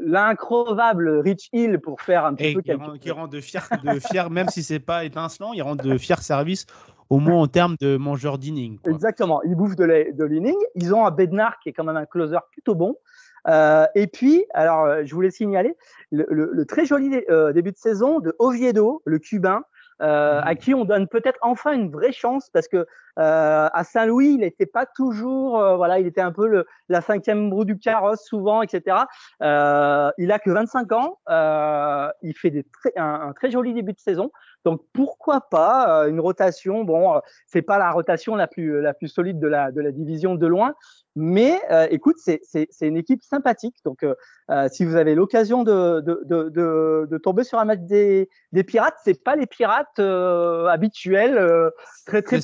[0.00, 4.00] l'increvable Rich Hill pour faire un petit peu qui rend, qui rend de fiers, de
[4.00, 6.66] fier, même si c'est pas étincelant, il rend de fiers services
[7.08, 8.78] au moins en termes de mangeur d'inning.
[8.84, 10.56] Exactement, ils bouffent de l'inning.
[10.74, 12.96] Ils ont un Bednar qui est quand même un closer plutôt bon.
[13.48, 15.74] Euh, et puis, alors euh, je voulais signaler
[16.10, 19.62] le, le, le très joli euh, début de saison de Oviedo, le Cubain,
[20.00, 22.86] euh, à qui on donne peut-être enfin une vraie chance parce que
[23.18, 27.00] euh, à Saint-Louis, il n'était pas toujours, euh, voilà, il était un peu le, la
[27.02, 28.96] cinquième roue du carrosse souvent, etc.
[29.42, 33.74] Euh, il a que 25 ans, euh, il fait des très, un, un, très joli
[33.74, 34.30] début de saison.
[34.64, 36.84] Donc pourquoi pas une rotation?
[36.84, 40.34] Bon, c'est pas la rotation la plus la plus solide de la de la division
[40.34, 40.74] de loin,
[41.14, 43.76] mais euh, écoute, c'est une équipe sympathique.
[43.84, 44.14] Donc, euh,
[44.50, 48.64] euh, si vous avez l'occasion de, de, de, de, tomber sur un match des, des
[48.64, 51.70] pirates, c'est pas les pirates habituels,
[52.06, 52.40] très très.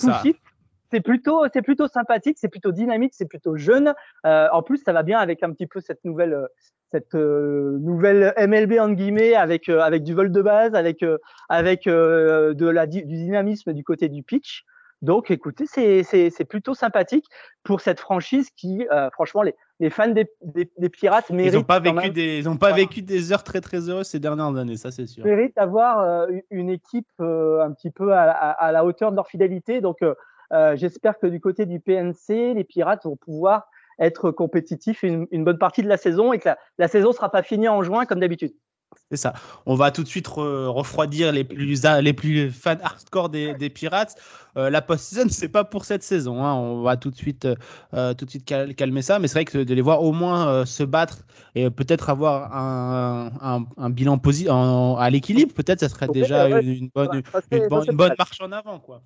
[0.91, 3.95] C'est plutôt, c'est plutôt sympathique, c'est plutôt dynamique, c'est plutôt jeune.
[4.25, 6.49] en plus, ça va bien avec un petit peu cette nouvelle,
[6.91, 11.05] cette nouvelle MLB en guillemets, avec avec du vol de base, avec
[11.49, 14.65] avec de la du dynamisme du côté du pitch.
[15.01, 17.27] Donc, écoutez, c'est plutôt sympathique
[17.63, 21.53] pour cette franchise qui, euh, franchement, les, les, fans des, des, des Pirates méritent.
[21.53, 24.19] Ils n'ont pas, vécu, des, ils ont pas vécu des heures très très heureuses ces
[24.19, 25.25] dernières années, ça c'est sûr.
[25.25, 29.13] Ils méritent d'avoir euh, une équipe euh, un petit peu à, à, à, la hauteur
[29.13, 29.81] de leur fidélité.
[29.81, 29.99] Donc,
[30.51, 35.59] j'espère que du côté du PNC, les Pirates vont pouvoir être compétitifs une, une bonne
[35.59, 38.07] partie de la saison et que la, la saison ne sera pas finie en juin
[38.07, 38.53] comme d'habitude.
[39.11, 39.33] C'est ça.
[39.65, 44.17] On va tout de suite refroidir les plus, les plus fans hardcore des, des Pirates.
[44.57, 46.45] Euh, la post-season, c'est pas pour cette saison.
[46.45, 46.55] Hein.
[46.55, 47.49] On va tout de suite,
[47.95, 49.19] euh, tout de suite calmer ça.
[49.19, 52.55] Mais c'est vrai que de les voir au moins euh, se battre et peut-être avoir
[52.55, 57.85] un, un, un bilan positif à l'équilibre, peut-être, ça serait déjà une, bonne, une, bonne,
[57.89, 58.79] une bonne marche en avant.
[58.79, 59.03] Quoi.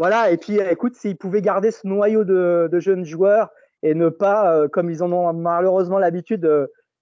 [0.00, 0.30] Voilà.
[0.30, 3.50] Et puis, écoute, s'ils pouvaient garder ce noyau de, jeunes joueurs
[3.82, 6.50] et ne pas, comme ils en ont malheureusement l'habitude,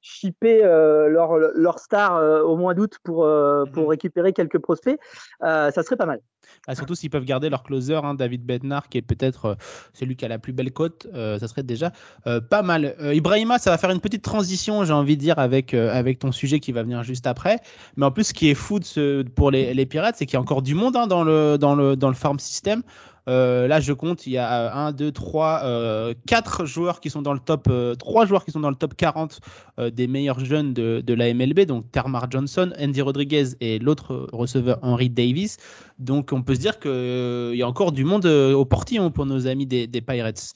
[0.00, 3.88] shipper euh, leur, leur star euh, au mois d'août pour, euh, pour mhm.
[3.90, 4.98] récupérer quelques prospects,
[5.40, 6.20] ça serait pas mal.
[6.66, 9.56] Ah, surtout s'ils peuvent garder leur closer, hein, David Bednar, qui est peut-être
[9.92, 11.92] celui qui a la plus belle cote, ça serait déjà
[12.24, 12.96] pas mal.
[13.12, 16.58] Ibrahima, ça va faire une petite transition, j'ai envie de dire, avec, avec ton sujet
[16.58, 17.58] qui va venir juste après.
[17.96, 20.34] Mais en plus, ce qui est fou de ce, pour les, les Pirates, c'est qu'il
[20.34, 22.82] y a encore du monde hein, dans, le, dans, le, dans le farm system.
[23.28, 27.34] Euh, là, je compte, il y a 1, 2, 3, 4 joueurs qui sont dans
[27.34, 29.40] le top, 3 euh, joueurs qui sont dans le top 40
[29.78, 34.78] euh, des meilleurs jeunes de, la MLB, donc Termar Johnson, Andy Rodriguez et l'autre receveur
[34.82, 35.58] Henry Davis.
[35.98, 39.46] Donc, on peut se dire qu'il y a encore du monde au portillon pour nos
[39.46, 40.54] amis des, Pirates.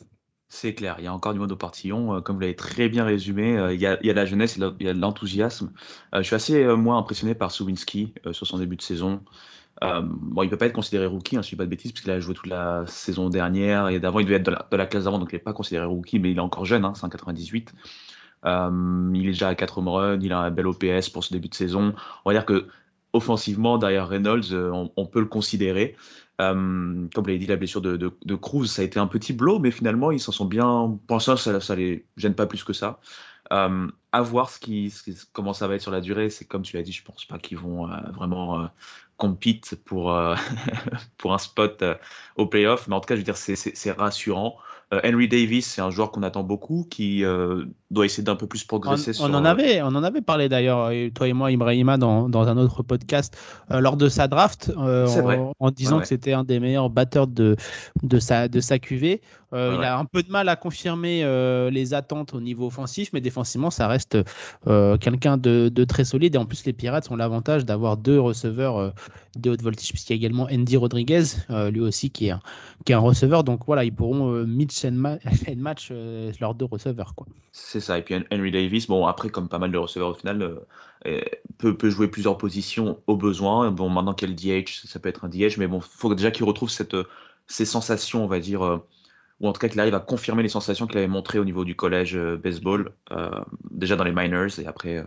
[0.48, 2.20] C'est clair, il y a encore du monde au portillon.
[2.20, 4.94] Comme vous l'avez très bien résumé, il y, a, de la jeunesse, il y a
[4.94, 5.72] de l'enthousiasme.
[6.14, 9.20] je suis assez, moins impressionné par Sowinski sur son début de saison.
[9.82, 11.92] Euh, bon, il peut pas être considéré rookie, hein, si je dis pas de bêtises,
[11.92, 14.86] parce qu'il a joué toute la saison dernière et d'avant, il devait être de la,
[14.86, 17.72] classe d'avant, donc il n'est pas considéré rookie, mais il est encore jeune, hein, 198.
[18.44, 21.32] Euh, il est déjà à 4 home runs, il a un bel OPS pour ce
[21.32, 21.94] début de saison.
[22.24, 22.68] On va dire que
[23.12, 25.96] offensivement, derrière Reynolds, euh, on, peut le considérer.
[26.38, 29.32] Comme vous l'avez dit, la blessure de, de, de, Cruz, ça a été un petit
[29.32, 30.98] blow, mais finalement, ils s'en sont bien.
[31.06, 32.98] Pour ça, ça les gêne pas plus que ça.
[33.52, 34.92] Euh, à voir ce qui,
[35.32, 36.30] comment ça va être sur la durée.
[36.30, 38.68] C'est comme tu l'as dit, je pense pas qu'ils vont vraiment
[39.22, 40.18] compete pour,
[41.16, 41.84] pour un spot
[42.36, 42.88] au playoff.
[42.88, 44.56] Mais en tout cas, je veux dire, c'est rassurant.
[44.92, 48.46] Euh, Henry Davis, c'est un joueur qu'on attend beaucoup, qui euh, doit essayer d'un peu
[48.46, 49.12] plus progresser.
[49.20, 52.58] On, en, avait, on en avait parlé d'ailleurs, toi et moi, Ibrahima, dans, dans un
[52.58, 53.36] autre podcast,
[53.70, 57.56] euh, lors de sa draft, en, disant que c'était un des meilleurs batteurs de,
[58.02, 58.78] de, sa, de sa
[59.52, 59.74] QV.
[59.76, 61.22] il a un peu de mal à confirmer
[61.70, 64.18] les attentes au niveau offensif, mais défensivement, ça reste
[64.66, 66.34] quelqu'un de, de, très solide.
[66.34, 68.92] Et en plus, les Pirates ont l'avantage d'avoir deux receveurs
[69.36, 71.24] de haute voltige, puisqu'il y a également Andy Rodriguez,
[71.70, 72.40] lui aussi, qui est, un,
[72.84, 73.44] qui est un receveur.
[73.44, 77.14] Donc voilà, ils pourront Mitch fait match euh, leurs deux receveurs.
[77.52, 77.98] C'est ça.
[77.98, 80.42] Et puis Henry Davis, bon, après, comme pas mal de receveurs au final,
[81.06, 81.20] euh,
[81.58, 83.70] peut, peut, jouer plusieurs positions au besoin.
[83.70, 86.44] Bon, maintenant qu'il DH, ça peut être un DH, mais bon, il faut déjà qu'il
[86.44, 86.96] retrouve cette,
[87.46, 88.78] ces sensations, on va dire, euh,
[89.42, 91.64] ou en tout cas qu'il arrive à confirmer les sensations qu'il avait montrées au niveau
[91.64, 92.92] du collège baseball,
[93.70, 95.04] déjà dans les minors et après,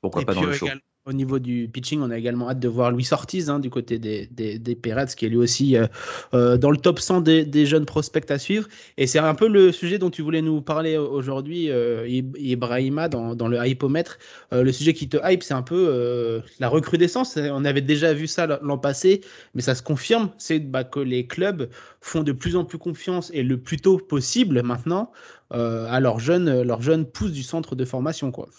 [0.00, 0.68] pourquoi pas dans le show.
[1.06, 3.98] Au niveau du pitching, on a également hâte de voir Louis Ortiz hein, du côté
[3.98, 5.86] des, des, des Pirates, qui est lui aussi euh,
[6.34, 8.68] euh, dans le top 100 des, jeunes prospects à suivre.
[8.98, 13.34] Et c'est un peu le sujet dont tu voulais nous parler aujourd'hui, euh, Ibrahima, dans,
[13.34, 14.18] dans, le hypomètre.
[14.52, 17.38] le sujet qui te hype, c'est un peu la recrudescence.
[17.38, 19.22] On avait déjà vu ça l'an passé,
[19.54, 20.28] mais ça se confirme.
[20.36, 21.70] C'est bah, que les clubs
[22.02, 25.12] font de plus en plus confiance et le plus tôt possible maintenant
[25.50, 28.30] à leurs jeunes, leurs jeunes pousses du centre de formation.
[28.32, 28.50] quoi.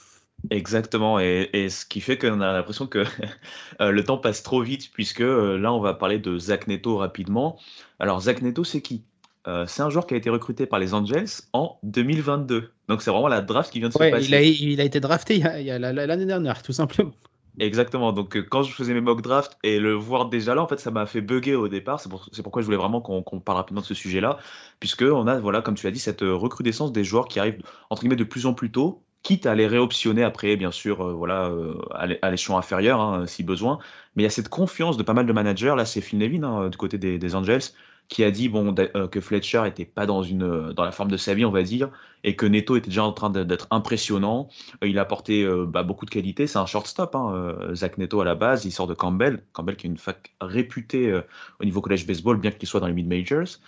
[0.50, 3.04] Exactement, et, ce qui fait qu'on a l'impression que
[3.82, 6.98] euh, le temps passe trop vite, puisque euh, là, on va parler de Zach Neto
[6.98, 7.60] rapidement.
[8.00, 9.04] Alors, Zach Neto, c'est qui?
[9.48, 12.72] Euh, C'est un joueur qui a été recruté par les Angels en 2022.
[12.88, 14.28] Donc, c'est vraiment la draft qui vient de se passer.
[14.28, 17.12] Il a, il a été drafté l'année dernière, tout simplement.
[17.60, 18.14] Exactement.
[18.14, 20.92] Donc, quand je faisais mes mock drafts et le voir déjà là, en fait, ça
[20.92, 22.00] m'a fait bugger au départ.
[22.00, 24.38] C'est pour, pourquoi je voulais vraiment qu'on parle rapidement de ce sujet-là,
[24.80, 28.02] puisque on a, voilà, comme tu l'as dit, cette recrudescence des joueurs qui arrivent entre
[28.02, 31.48] guillemets de plus en plus tôt quitte à les réoptionner après, bien sûr, euh, voilà,
[31.50, 31.80] euh,
[32.22, 33.80] à l'échelon inférieur, hein, si besoin.
[34.16, 35.74] Mais il y a cette confiance de pas mal de managers.
[35.78, 37.62] Là, c'est Phil Nevin, hein, du côté des, Angels,
[38.10, 41.18] qui a dit bon, euh, que Fletcher était pas dans, une, dans la forme de
[41.18, 41.90] sa vie, on va dire,
[42.24, 44.50] et que Neto était déjà en train d'être impressionnant.
[44.84, 46.48] il a apporté bah, beaucoup de qualité.
[46.48, 48.66] C'est un shortstop, hein, Zach Neto à la base.
[48.66, 49.44] Il sort de Campbell.
[49.54, 51.20] Campbell qui est une fac réputée
[51.60, 53.60] au niveau collège baseball, bien qu'il soit dans les mid-majors.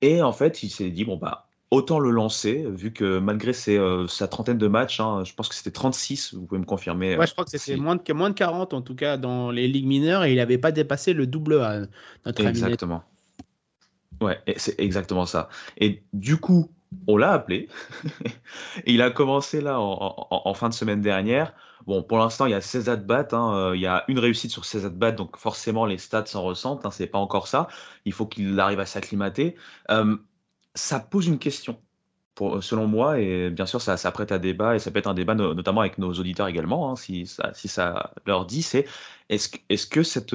[0.00, 1.43] et en fait, il s'est dit bon, bah
[1.74, 5.54] autant le lancer, vu que malgré euh, sa trentaine de matchs, hein, je pense que
[5.54, 7.16] c'était 36, vous pouvez me confirmer.
[7.16, 9.66] Ouais, je crois que c'était moins, de, moins de 40 en tout cas dans les
[9.66, 11.80] ligues mineures et il n'avait pas dépassé le double A,
[12.24, 13.02] notre Exactement.
[14.20, 15.48] Ouais, c'est exactement ça.
[15.76, 16.70] Et du coup,
[17.08, 17.68] on l'a appelé.
[18.86, 21.52] il a commencé là en, fin de semaine dernière.
[21.86, 23.28] Bon, pour l'instant, il y a 16 at-bats.
[23.32, 26.42] Hein, euh, il y a une réussite sur 16 at-bats, donc forcément, les stats s'en
[26.42, 26.86] ressentent.
[26.86, 27.68] Hein, c'est pas encore ça.
[28.04, 29.56] Il faut qu'il arrive à s'acclimater.
[29.90, 30.16] Euh,
[30.74, 31.80] ça pose une question,
[32.34, 35.06] pour, selon moi, et bien sûr, ça, ça prête à débat, et ça peut être
[35.06, 38.86] un débat notamment avec nos auditeurs également, hein, si, ça, leur dit, c'est
[39.28, 40.34] est-ce est que cette,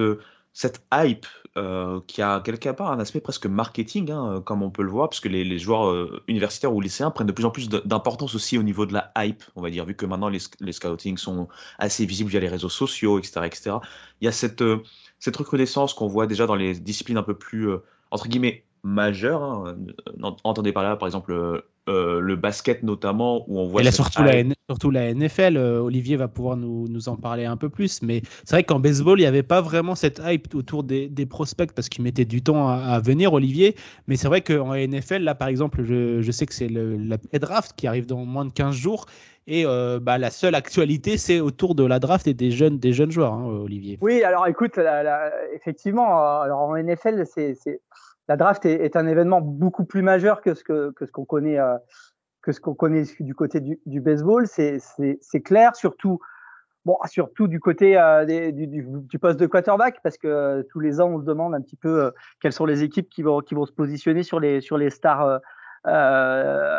[0.54, 1.26] cette hype
[1.58, 5.10] euh, qui a quelque part un aspect presque marketing, hein, comme on peut le voir,
[5.10, 8.58] puisque les, les joueurs euh, universitaires ou lycéens prennent de plus en plus d'importance aussi
[8.58, 11.50] au niveau de la hype, on va dire, vu que maintenant les, les scouting sont
[11.80, 13.42] assez visibles via les réseaux sociaux, etc.
[13.46, 13.76] etc.
[14.22, 14.84] Il y a cette, euh,
[15.20, 17.70] cette recrudescence qu'on voit déjà dans les disciplines un peu plus,
[18.12, 19.44] entre guillemets, majeur.
[19.44, 19.76] Hein.
[20.44, 23.82] Entendez par là, par exemple, euh, euh, le basket notamment, où on voit.
[23.82, 27.58] Et surtout, la, surtout la NFL, euh, Olivier va pouvoir nous, nous, en parler un
[27.58, 28.02] peu plus.
[28.02, 31.26] Mais c'est vrai qu'en baseball, il n'y avait pas vraiment cette hype autour des, des
[31.26, 33.76] prospects parce qu'ils mettaient du temps à, venir, Olivier.
[34.08, 37.74] Mais c'est vrai qu'en NFL, là, par exemple, je, je sais que c'est la draft
[37.76, 39.06] qui arrive dans moins de 15 jours.
[39.52, 43.10] Et bah, la seule actualité, c'est autour de la draft et des jeunes, des jeunes
[43.10, 43.98] joueurs, hein, Olivier.
[44.00, 44.80] Oui, alors écoute,
[45.56, 47.58] effectivement, alors en NFL, c'est
[48.30, 51.76] la draft est, un événement beaucoup plus majeur que ce que, ce qu'on connaît euh,
[52.44, 54.46] que ce qu'on connaît du côté du, baseball.
[54.48, 56.20] C'est clair, surtout
[56.86, 61.10] bon, surtout du côté euh, du, poste de quarterback, parce que euh, tous les ans
[61.10, 63.74] on se demande un petit peu quelles sont les équipes qui vont qui vont se
[63.74, 65.42] positionner sur les sur les stars.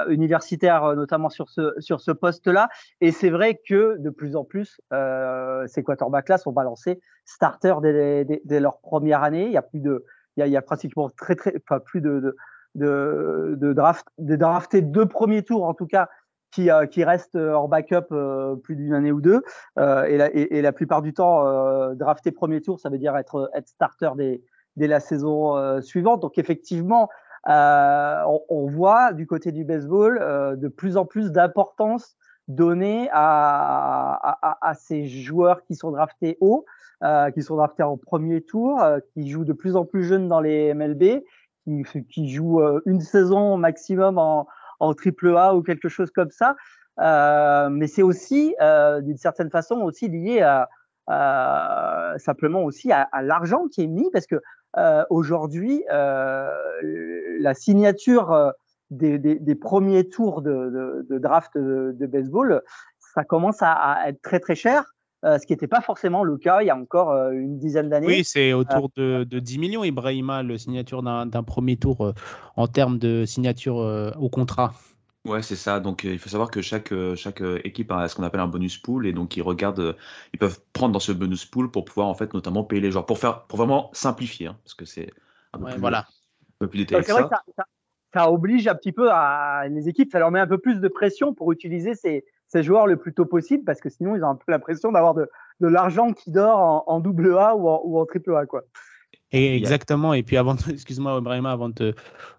[0.09, 2.69] universitaires, notamment sur ce sur ce poste-là,
[3.01, 4.81] et c'est vrai que de plus en plus
[5.67, 7.75] ces quarterbacks-là sont balancés starter
[8.45, 9.47] dès, leur première année.
[9.47, 10.05] Il y a plus de
[10.37, 12.37] il y, a, pratiquement très, très, enfin, plus de,
[12.75, 16.09] de, de, draft, de draftés deux premiers tours, en tout cas,
[16.51, 19.43] qui, euh, qui restent hors backup euh, plus d'une année ou deux.
[19.79, 21.45] Euh, et, la, et, la plupart du temps,
[21.95, 24.43] drafter premier tour, ça veut dire être, être starter dès,
[24.77, 26.21] dès la saison suivante.
[26.21, 27.09] Donc, effectivement,
[27.47, 30.19] on, voit du côté du baseball
[30.57, 32.17] de plus en plus d'importance
[32.49, 36.65] donnée à, à, à, ces joueurs qui sont draftés haut.
[37.03, 40.29] Euh, qui sont draftés en premier tour, euh, qui jouent de plus en plus jeunes
[40.29, 41.23] dans les MLB,
[41.65, 44.47] qui, qui jouent euh, une saison maximum en,
[44.81, 46.57] en triple A ou quelque chose comme ça.
[47.71, 48.55] mais c'est aussi,
[49.01, 50.69] d'une certaine façon, aussi lié à,
[52.19, 54.37] simplement aussi à, l'argent qui est mis parce que
[55.09, 58.53] aujourd'hui, la signature
[58.91, 62.61] des, premiers tours de, draft de, baseball,
[62.99, 64.85] ça commence à, être très très cher.
[65.23, 68.07] Ce qui n'était pas forcément le cas il y a encore une dizaine d'années.
[68.07, 72.15] Oui, c'est autour de, 10 millions, Ibrahima, la signature d'un premier tour
[72.57, 73.77] en termes de signature
[74.19, 74.73] au contrat.
[75.27, 75.81] Ouais, c'est ça.
[75.81, 79.07] Donc, il faut savoir que chaque, chaque équipe a ce qu'on appelle un bonus pool
[79.07, 79.97] et donc ils regardent,
[80.33, 83.05] ils peuvent prendre dans ce bonus pool pour pouvoir en fait notamment payer les joueurs
[83.05, 85.11] pour faire, pour vraiment simplifier, hein, parce que c'est
[85.53, 85.99] un peu plus, voilà.
[85.99, 86.05] un
[86.61, 87.03] peu plus détaillé.
[87.03, 87.53] C'est vrai que
[88.15, 90.89] ça, oblige un petit peu à les équipes, ça leur met un peu plus de
[90.89, 94.31] pression pour utiliser ces, ces joueurs le plus tôt possible parce que sinon ils ont
[94.31, 95.29] un peu l'impression d'avoir de,
[95.61, 98.65] l'argent qui dort en, en double A ou en, ou en triple A quoi.
[99.33, 100.13] Et exactement.
[100.15, 101.95] Et puis avant, excuse-moi, Ibrahima, avant de te,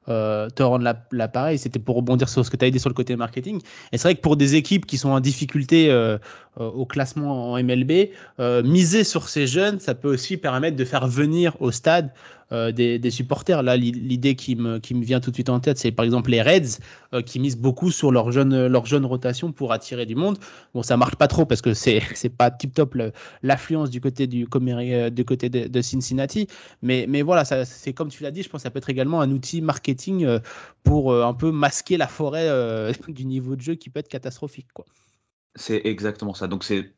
[0.09, 2.95] euh, te rendre l'appareil, c'était pour rebondir sur ce que tu as dit sur le
[2.95, 3.61] côté marketing.
[3.91, 6.17] Et c'est vrai que pour des équipes qui sont en difficulté euh,
[6.59, 8.09] euh, au classement en MLB,
[8.63, 12.11] miser sur ces jeunes, ça peut aussi permettre de faire venir au stade
[12.51, 13.63] des, supporters.
[13.63, 16.31] Là, l'idée qui me, qui me vient tout de suite en tête, c'est par exemple
[16.31, 16.79] les Reds
[17.25, 20.37] qui misent beaucoup sur leur jeune, leur jeune rotation pour attirer du monde.
[20.73, 22.97] Bon, ça marche pas trop parce que c'est c'est pas tip top
[23.41, 24.47] l'affluence du côté du,
[25.11, 26.47] du côté de, Cincinnati.
[26.81, 29.21] Mais, mais voilà, c'est comme tu l'as dit, je pense que ça peut être également
[29.21, 30.39] un outil marketing
[30.83, 32.49] pour un peu masquer la forêt
[33.07, 34.67] du niveau de jeu qui peut être catastrophique.
[35.55, 36.47] C'est exactement ça.
[36.47, 36.93] Donc c'est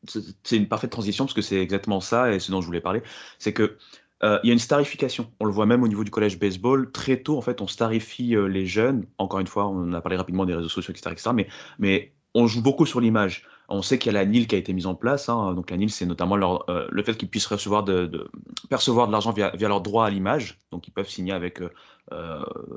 [0.51, 3.01] une parfaite transition parce que c'est exactement ça et ce dont je voulais parler.
[3.39, 3.77] C'est que
[4.23, 5.31] euh, il y a une starification.
[5.39, 6.91] On le voit même au niveau du collège baseball.
[6.91, 9.05] Très tôt, en fait, on starifie euh, les jeunes.
[9.17, 11.31] Encore une fois, on a parlé rapidement des réseaux sociaux, etc.
[11.33, 13.45] Mais, mais on joue beaucoup sur l'image.
[13.69, 15.29] On sait qu'il y a la NIL qui a été mise en place.
[15.29, 15.53] Hein.
[15.53, 18.29] Donc la NIL, c'est notamment euh, le fait qu'ils puissent recevoir de,
[18.69, 20.59] percevoir de l'argent via, leur droit à l'image.
[20.71, 21.61] Donc ils peuvent signer avec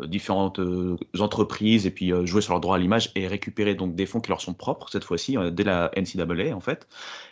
[0.04, 0.60] différentes
[1.18, 4.30] entreprises et puis jouer sur leur droit à l'image et récupérer donc des fonds qui
[4.30, 6.86] leur sont propres cette fois-ci dès la NCAA en fait.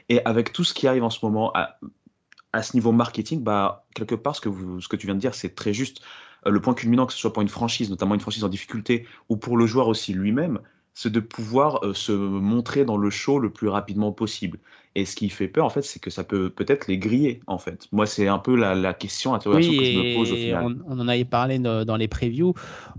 [0.09, 4.15] Et avec tout ce qui arrive en ce moment, à, ce niveau marketing, bah, quelque
[4.15, 4.51] part, ce que,
[4.81, 6.03] ce que tu viens de dire, c'est très juste.
[6.47, 9.07] Euh, le point culminant, que ce soit pour une franchise, notamment une franchise en difficulté,
[9.29, 10.61] ou pour le joueur aussi lui-même,
[10.95, 14.59] c'est de pouvoir euh, se montrer dans le show le plus rapidement possible.
[14.95, 17.59] Et ce qui fait peur, en fait, c'est que ça peut peut-être les griller, en
[17.59, 17.89] fait.
[17.91, 20.77] Moi, c'est un peu la, question, interrogation que je me pose au final.
[20.87, 22.55] On, en avait parlé dans les previews,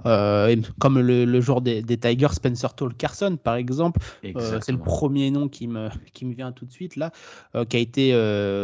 [0.05, 4.01] euh, comme le, joueur des, Tigers, Spencer Toll Carson, par exemple.
[4.25, 7.11] Euh, c'est le premier nom qui me, qui me vient tout de suite, là,
[7.69, 8.13] qui a été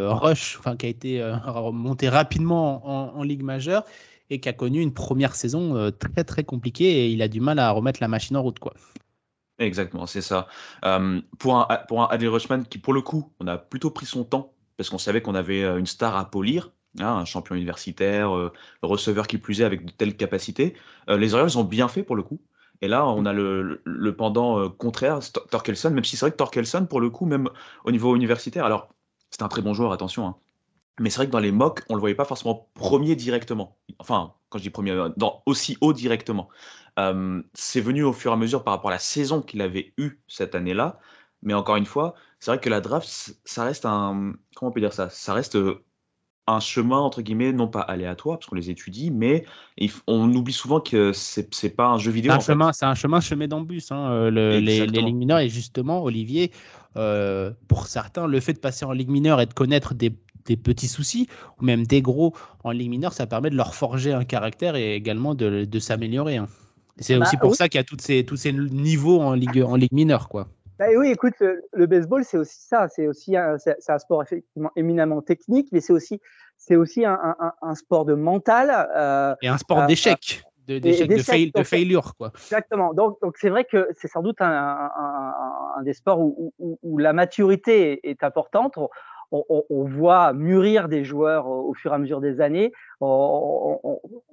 [0.09, 1.33] rush, enfin, qui a été
[1.71, 3.85] monté rapidement en, en Ligue majeure
[4.29, 7.59] et qui a connu une première saison très, très compliquée et il a du mal
[7.59, 8.73] à remettre la machine en route, quoi.
[9.61, 10.47] Exactement, c'est ça.
[10.85, 14.07] Euh, pour un, pour un Adil Rushman qui, pour le coup, on a plutôt pris
[14.07, 17.55] son temps parce qu'on savait qu'on avait euh, une star à polir, hein, un champion
[17.55, 18.51] universitaire, euh,
[18.81, 20.75] receveur qui plus est avec de telles capacités.
[21.07, 22.41] les Orioles ont bien fait pour le coup.
[22.81, 23.83] Et là, on a le,
[24.17, 25.19] pendant contraire,
[25.51, 27.47] Torkelson, même si c'est vrai que Torkelson, pour le coup, même
[27.85, 28.89] au niveau universitaire, alors
[29.29, 30.35] c'est un très bon joueur, attention, hein,
[30.99, 33.77] mais c'est vrai que dans les mocks, on le voyait pas forcément premier directement.
[33.99, 36.49] Enfin, quand je dis premier, dans aussi haut directement.
[36.99, 39.93] Euh, c'est venu au fur et à mesure par rapport à la saison qu'il avait
[39.97, 40.99] eue cette année-là.
[41.43, 44.33] Mais encore une fois, c'est vrai que la draft, ça reste un.
[44.55, 45.09] Comment on peut dire ça?
[45.09, 45.83] Ça reste euh,
[46.45, 49.45] un chemin, entre guillemets, non pas aléatoire, parce qu'on les étudie, mais
[50.05, 52.33] on oublie souvent que c'est pas un jeu vidéo.
[52.41, 55.39] C'est un, un, chemin semé d'embûches, hein, euh, les, les ligues mineures.
[55.39, 56.51] Et justement, Olivier,
[57.67, 60.13] pour certains, le fait de passer en ligue mineure et de connaître des,
[60.45, 61.27] des petits soucis,
[61.59, 64.95] ou même des gros en ligue mineure, ça permet de leur forger un caractère et
[64.95, 66.37] également de, de s'améliorer.
[66.37, 66.47] Hein.
[66.97, 69.63] C'est bah, aussi pour ça qu'il y a toutes ces, tous ces niveaux en ligue,
[69.63, 70.29] en ligue mineure.
[70.29, 70.47] Quoi.
[70.81, 71.35] Bah oui, écoute,
[71.73, 72.87] le, baseball, c'est aussi ça.
[72.89, 76.19] C'est aussi un, c'est, un sport effectivement éminemment technique, mais c'est aussi,
[76.57, 78.89] c'est aussi un, un, un sport de mental.
[78.95, 80.43] Euh, et un sport euh, d'échec.
[80.67, 82.15] De, d'échec, de, fail, de failure.
[82.17, 82.31] Quoi.
[82.35, 82.95] Exactement.
[82.95, 84.89] Donc, donc c'est vrai que c'est sans doute un,
[85.83, 88.77] des sports où, où, où, la maturité est importante
[89.31, 92.73] on, voit mûrir des joueurs au, fur et à mesure des années.
[92.99, 93.79] On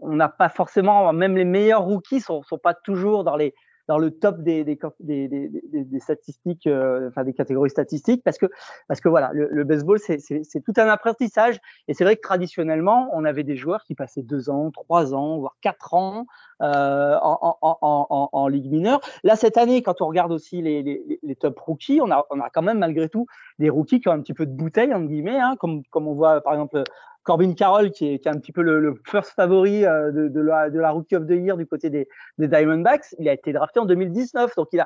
[0.02, 3.54] n'a pas forcément, même les meilleurs rookies sont, sont pas toujours dans les
[3.88, 5.50] dans le top des, des, des, des,
[5.84, 8.46] des statistiques, euh, enfin des catégories statistiques, parce que
[8.86, 11.58] parce que voilà, le, le baseball c'est tout un apprentissage,
[11.88, 15.38] et c'est vrai que traditionnellement on avait des joueurs qui passaient deux ans, trois ans,
[15.38, 16.26] voire quatre ans
[16.62, 19.00] euh, en, en, en, en, ligue mineure.
[19.24, 22.40] Là cette année, quand on regarde aussi les, les, les, top rookies, on a on
[22.40, 23.26] a quand même malgré tout
[23.58, 26.14] des rookies qui ont un petit peu de bouteille entre guillemets, hein, comme comme on
[26.14, 26.82] voit par exemple
[27.28, 31.26] Corbin Carroll, qui est, un petit peu le, first favori euh, de, la, Rookie of
[31.26, 32.08] the Year du côté des,
[32.38, 34.80] Diamondbacks, il a été drafté en 2019, donc il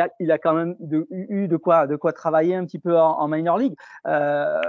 [0.00, 0.76] a, quand même
[1.10, 3.74] eu de quoi, travailler un petit peu en, minor league.
[4.06, 4.60] Euh,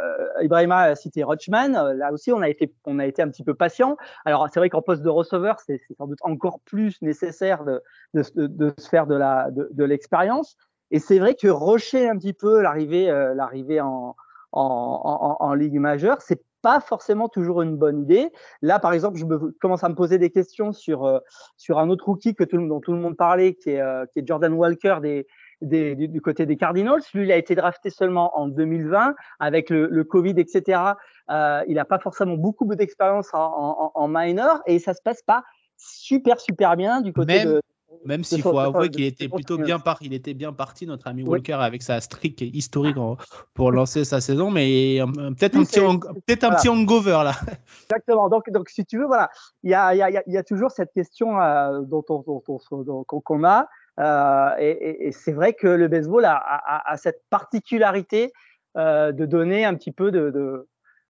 [0.41, 3.95] Ibrahima a cité Rochman, là aussi on a été, un petit peu patient.
[4.25, 8.89] Alors c'est vrai qu'en poste de receveur, c'est sans doute encore plus nécessaire de, se
[8.89, 10.57] faire de l'expérience.
[10.89, 13.35] Et c'est vrai que rocher un petit peu l'arrivée, euh,
[14.51, 18.29] en, en, ligue majeure, c'est pas forcément toujours une bonne idée.
[18.61, 21.19] Là, par exemple, je me, commence à me poser des questions sur, euh,
[21.57, 24.19] sur un autre rookie que tout, dont tout le monde parlait, qui est, euh, qui
[24.19, 25.27] est Jordan Walker des,
[25.61, 27.01] des, du, côté des Cardinals.
[27.13, 30.81] Lui, il a été drafté seulement en 2020 avec le, le Covid, etc.
[31.29, 35.21] Euh, il n'a pas forcément beaucoup d'expérience en, en, en, minor et ça se passe
[35.21, 35.43] pas
[35.77, 37.61] super super bien du côté de
[38.05, 41.23] même s'il faut avouer qu'il était plutôt bien, par, il était bien parti, notre ami
[41.23, 42.97] Walker, avec sa streak historique
[43.53, 44.99] pour lancer sa saison, mais
[45.37, 47.33] peut-être un, petit, peut un petit hangover là.
[47.89, 48.29] Exactement.
[48.29, 49.29] Donc, donc, si tu veux, voilà,
[49.63, 52.21] il y a, y, a, y a, toujours cette question euh, dont on,
[53.21, 53.67] qu'on a.
[53.99, 58.31] Euh, et, et c'est vrai que le baseball a, a, a cette particularité
[58.77, 60.67] euh, de donner un petit peu de, de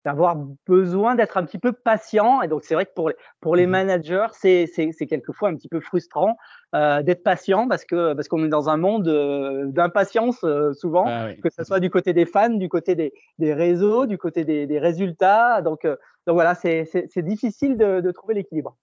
[0.05, 0.35] d'avoir
[0.67, 2.41] besoin d'être un petit peu patient.
[2.41, 5.49] Et donc, c'est vrai que pour les, pour les mmh managers, c'est, c'est, c'est quelquefois
[5.49, 6.35] un petit peu frustrant
[6.73, 11.05] euh, d'être patient parce que parce qu'on est dans un monde euh, d'impatience euh, souvent,
[11.07, 14.43] ah que ce soit du côté des fans, du côté des, des réseaux, du côté
[14.45, 15.61] des, des résultats.
[15.61, 15.95] Donc, euh,
[16.27, 18.75] donc voilà, c'est, c'est, c'est difficile de, de trouver l'équilibre.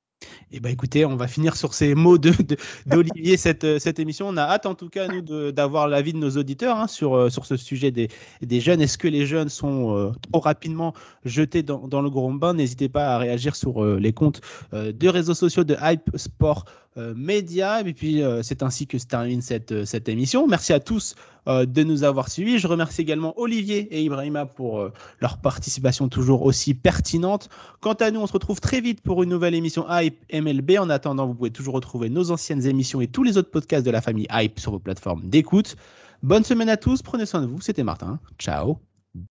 [0.51, 4.29] Eh ben écoutez, on va finir sur ces mots d'Olivier de, cette, euh, cette émission.
[4.29, 7.29] On a hâte en tout cas nous d'avoir l'avis de nos auditeurs hein, sur, euh,
[7.29, 8.09] sur ce sujet des,
[8.41, 8.81] des jeunes.
[8.81, 10.95] Est-ce que les jeunes sont euh, trop rapidement
[11.27, 12.55] jetés dans, dans le grand bain?
[12.55, 14.41] N'hésitez pas à réagir sur euh, les comptes
[14.73, 16.65] euh, de réseaux sociaux de Hype Sport
[16.99, 17.81] euh, Média.
[17.81, 20.47] Et puis c'est ainsi que se termine cette, cette émission.
[20.47, 21.15] Merci à tous
[21.47, 22.59] de nous avoir suivis.
[22.59, 24.91] Je remercie également Olivier et Ibrahima pour
[25.21, 27.49] leur participation toujours aussi pertinente.
[27.81, 30.73] Quant à nous, on se retrouve très vite pour une nouvelle émission Hype MLB.
[30.79, 33.91] En attendant, vous pouvez toujours retrouver nos anciennes émissions et tous les autres podcasts de
[33.91, 35.77] la famille Hype sur vos plateformes d'écoute.
[36.23, 38.19] Bonne semaine à tous, prenez soin de vous, c'était Martin.
[38.39, 38.79] Ciao,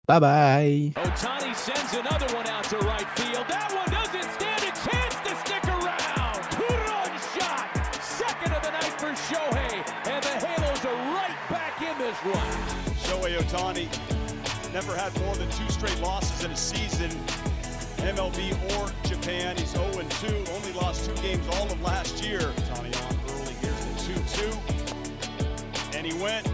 [0.08, 0.94] bye bye.
[12.34, 13.88] Shohei Otani
[14.74, 17.10] never had more than two straight losses in a season.
[17.98, 19.56] MLB or Japan.
[19.58, 22.54] He's 0-2, only lost two games all of last year.
[22.74, 25.96] Tommy on early, here's the 2-2.
[25.96, 26.48] And he went.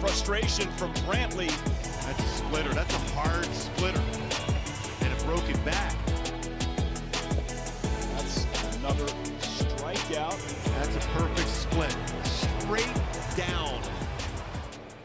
[0.00, 1.50] Frustration from Brantley.
[2.06, 2.72] That's a splitter.
[2.72, 4.02] That's a hard splitter.
[5.02, 5.96] And it broke it back.
[8.14, 8.46] That's
[8.76, 9.06] another
[9.40, 10.38] strikeout.
[10.76, 11.96] That's a perfect split.
[12.24, 12.94] Straight
[13.36, 13.82] down.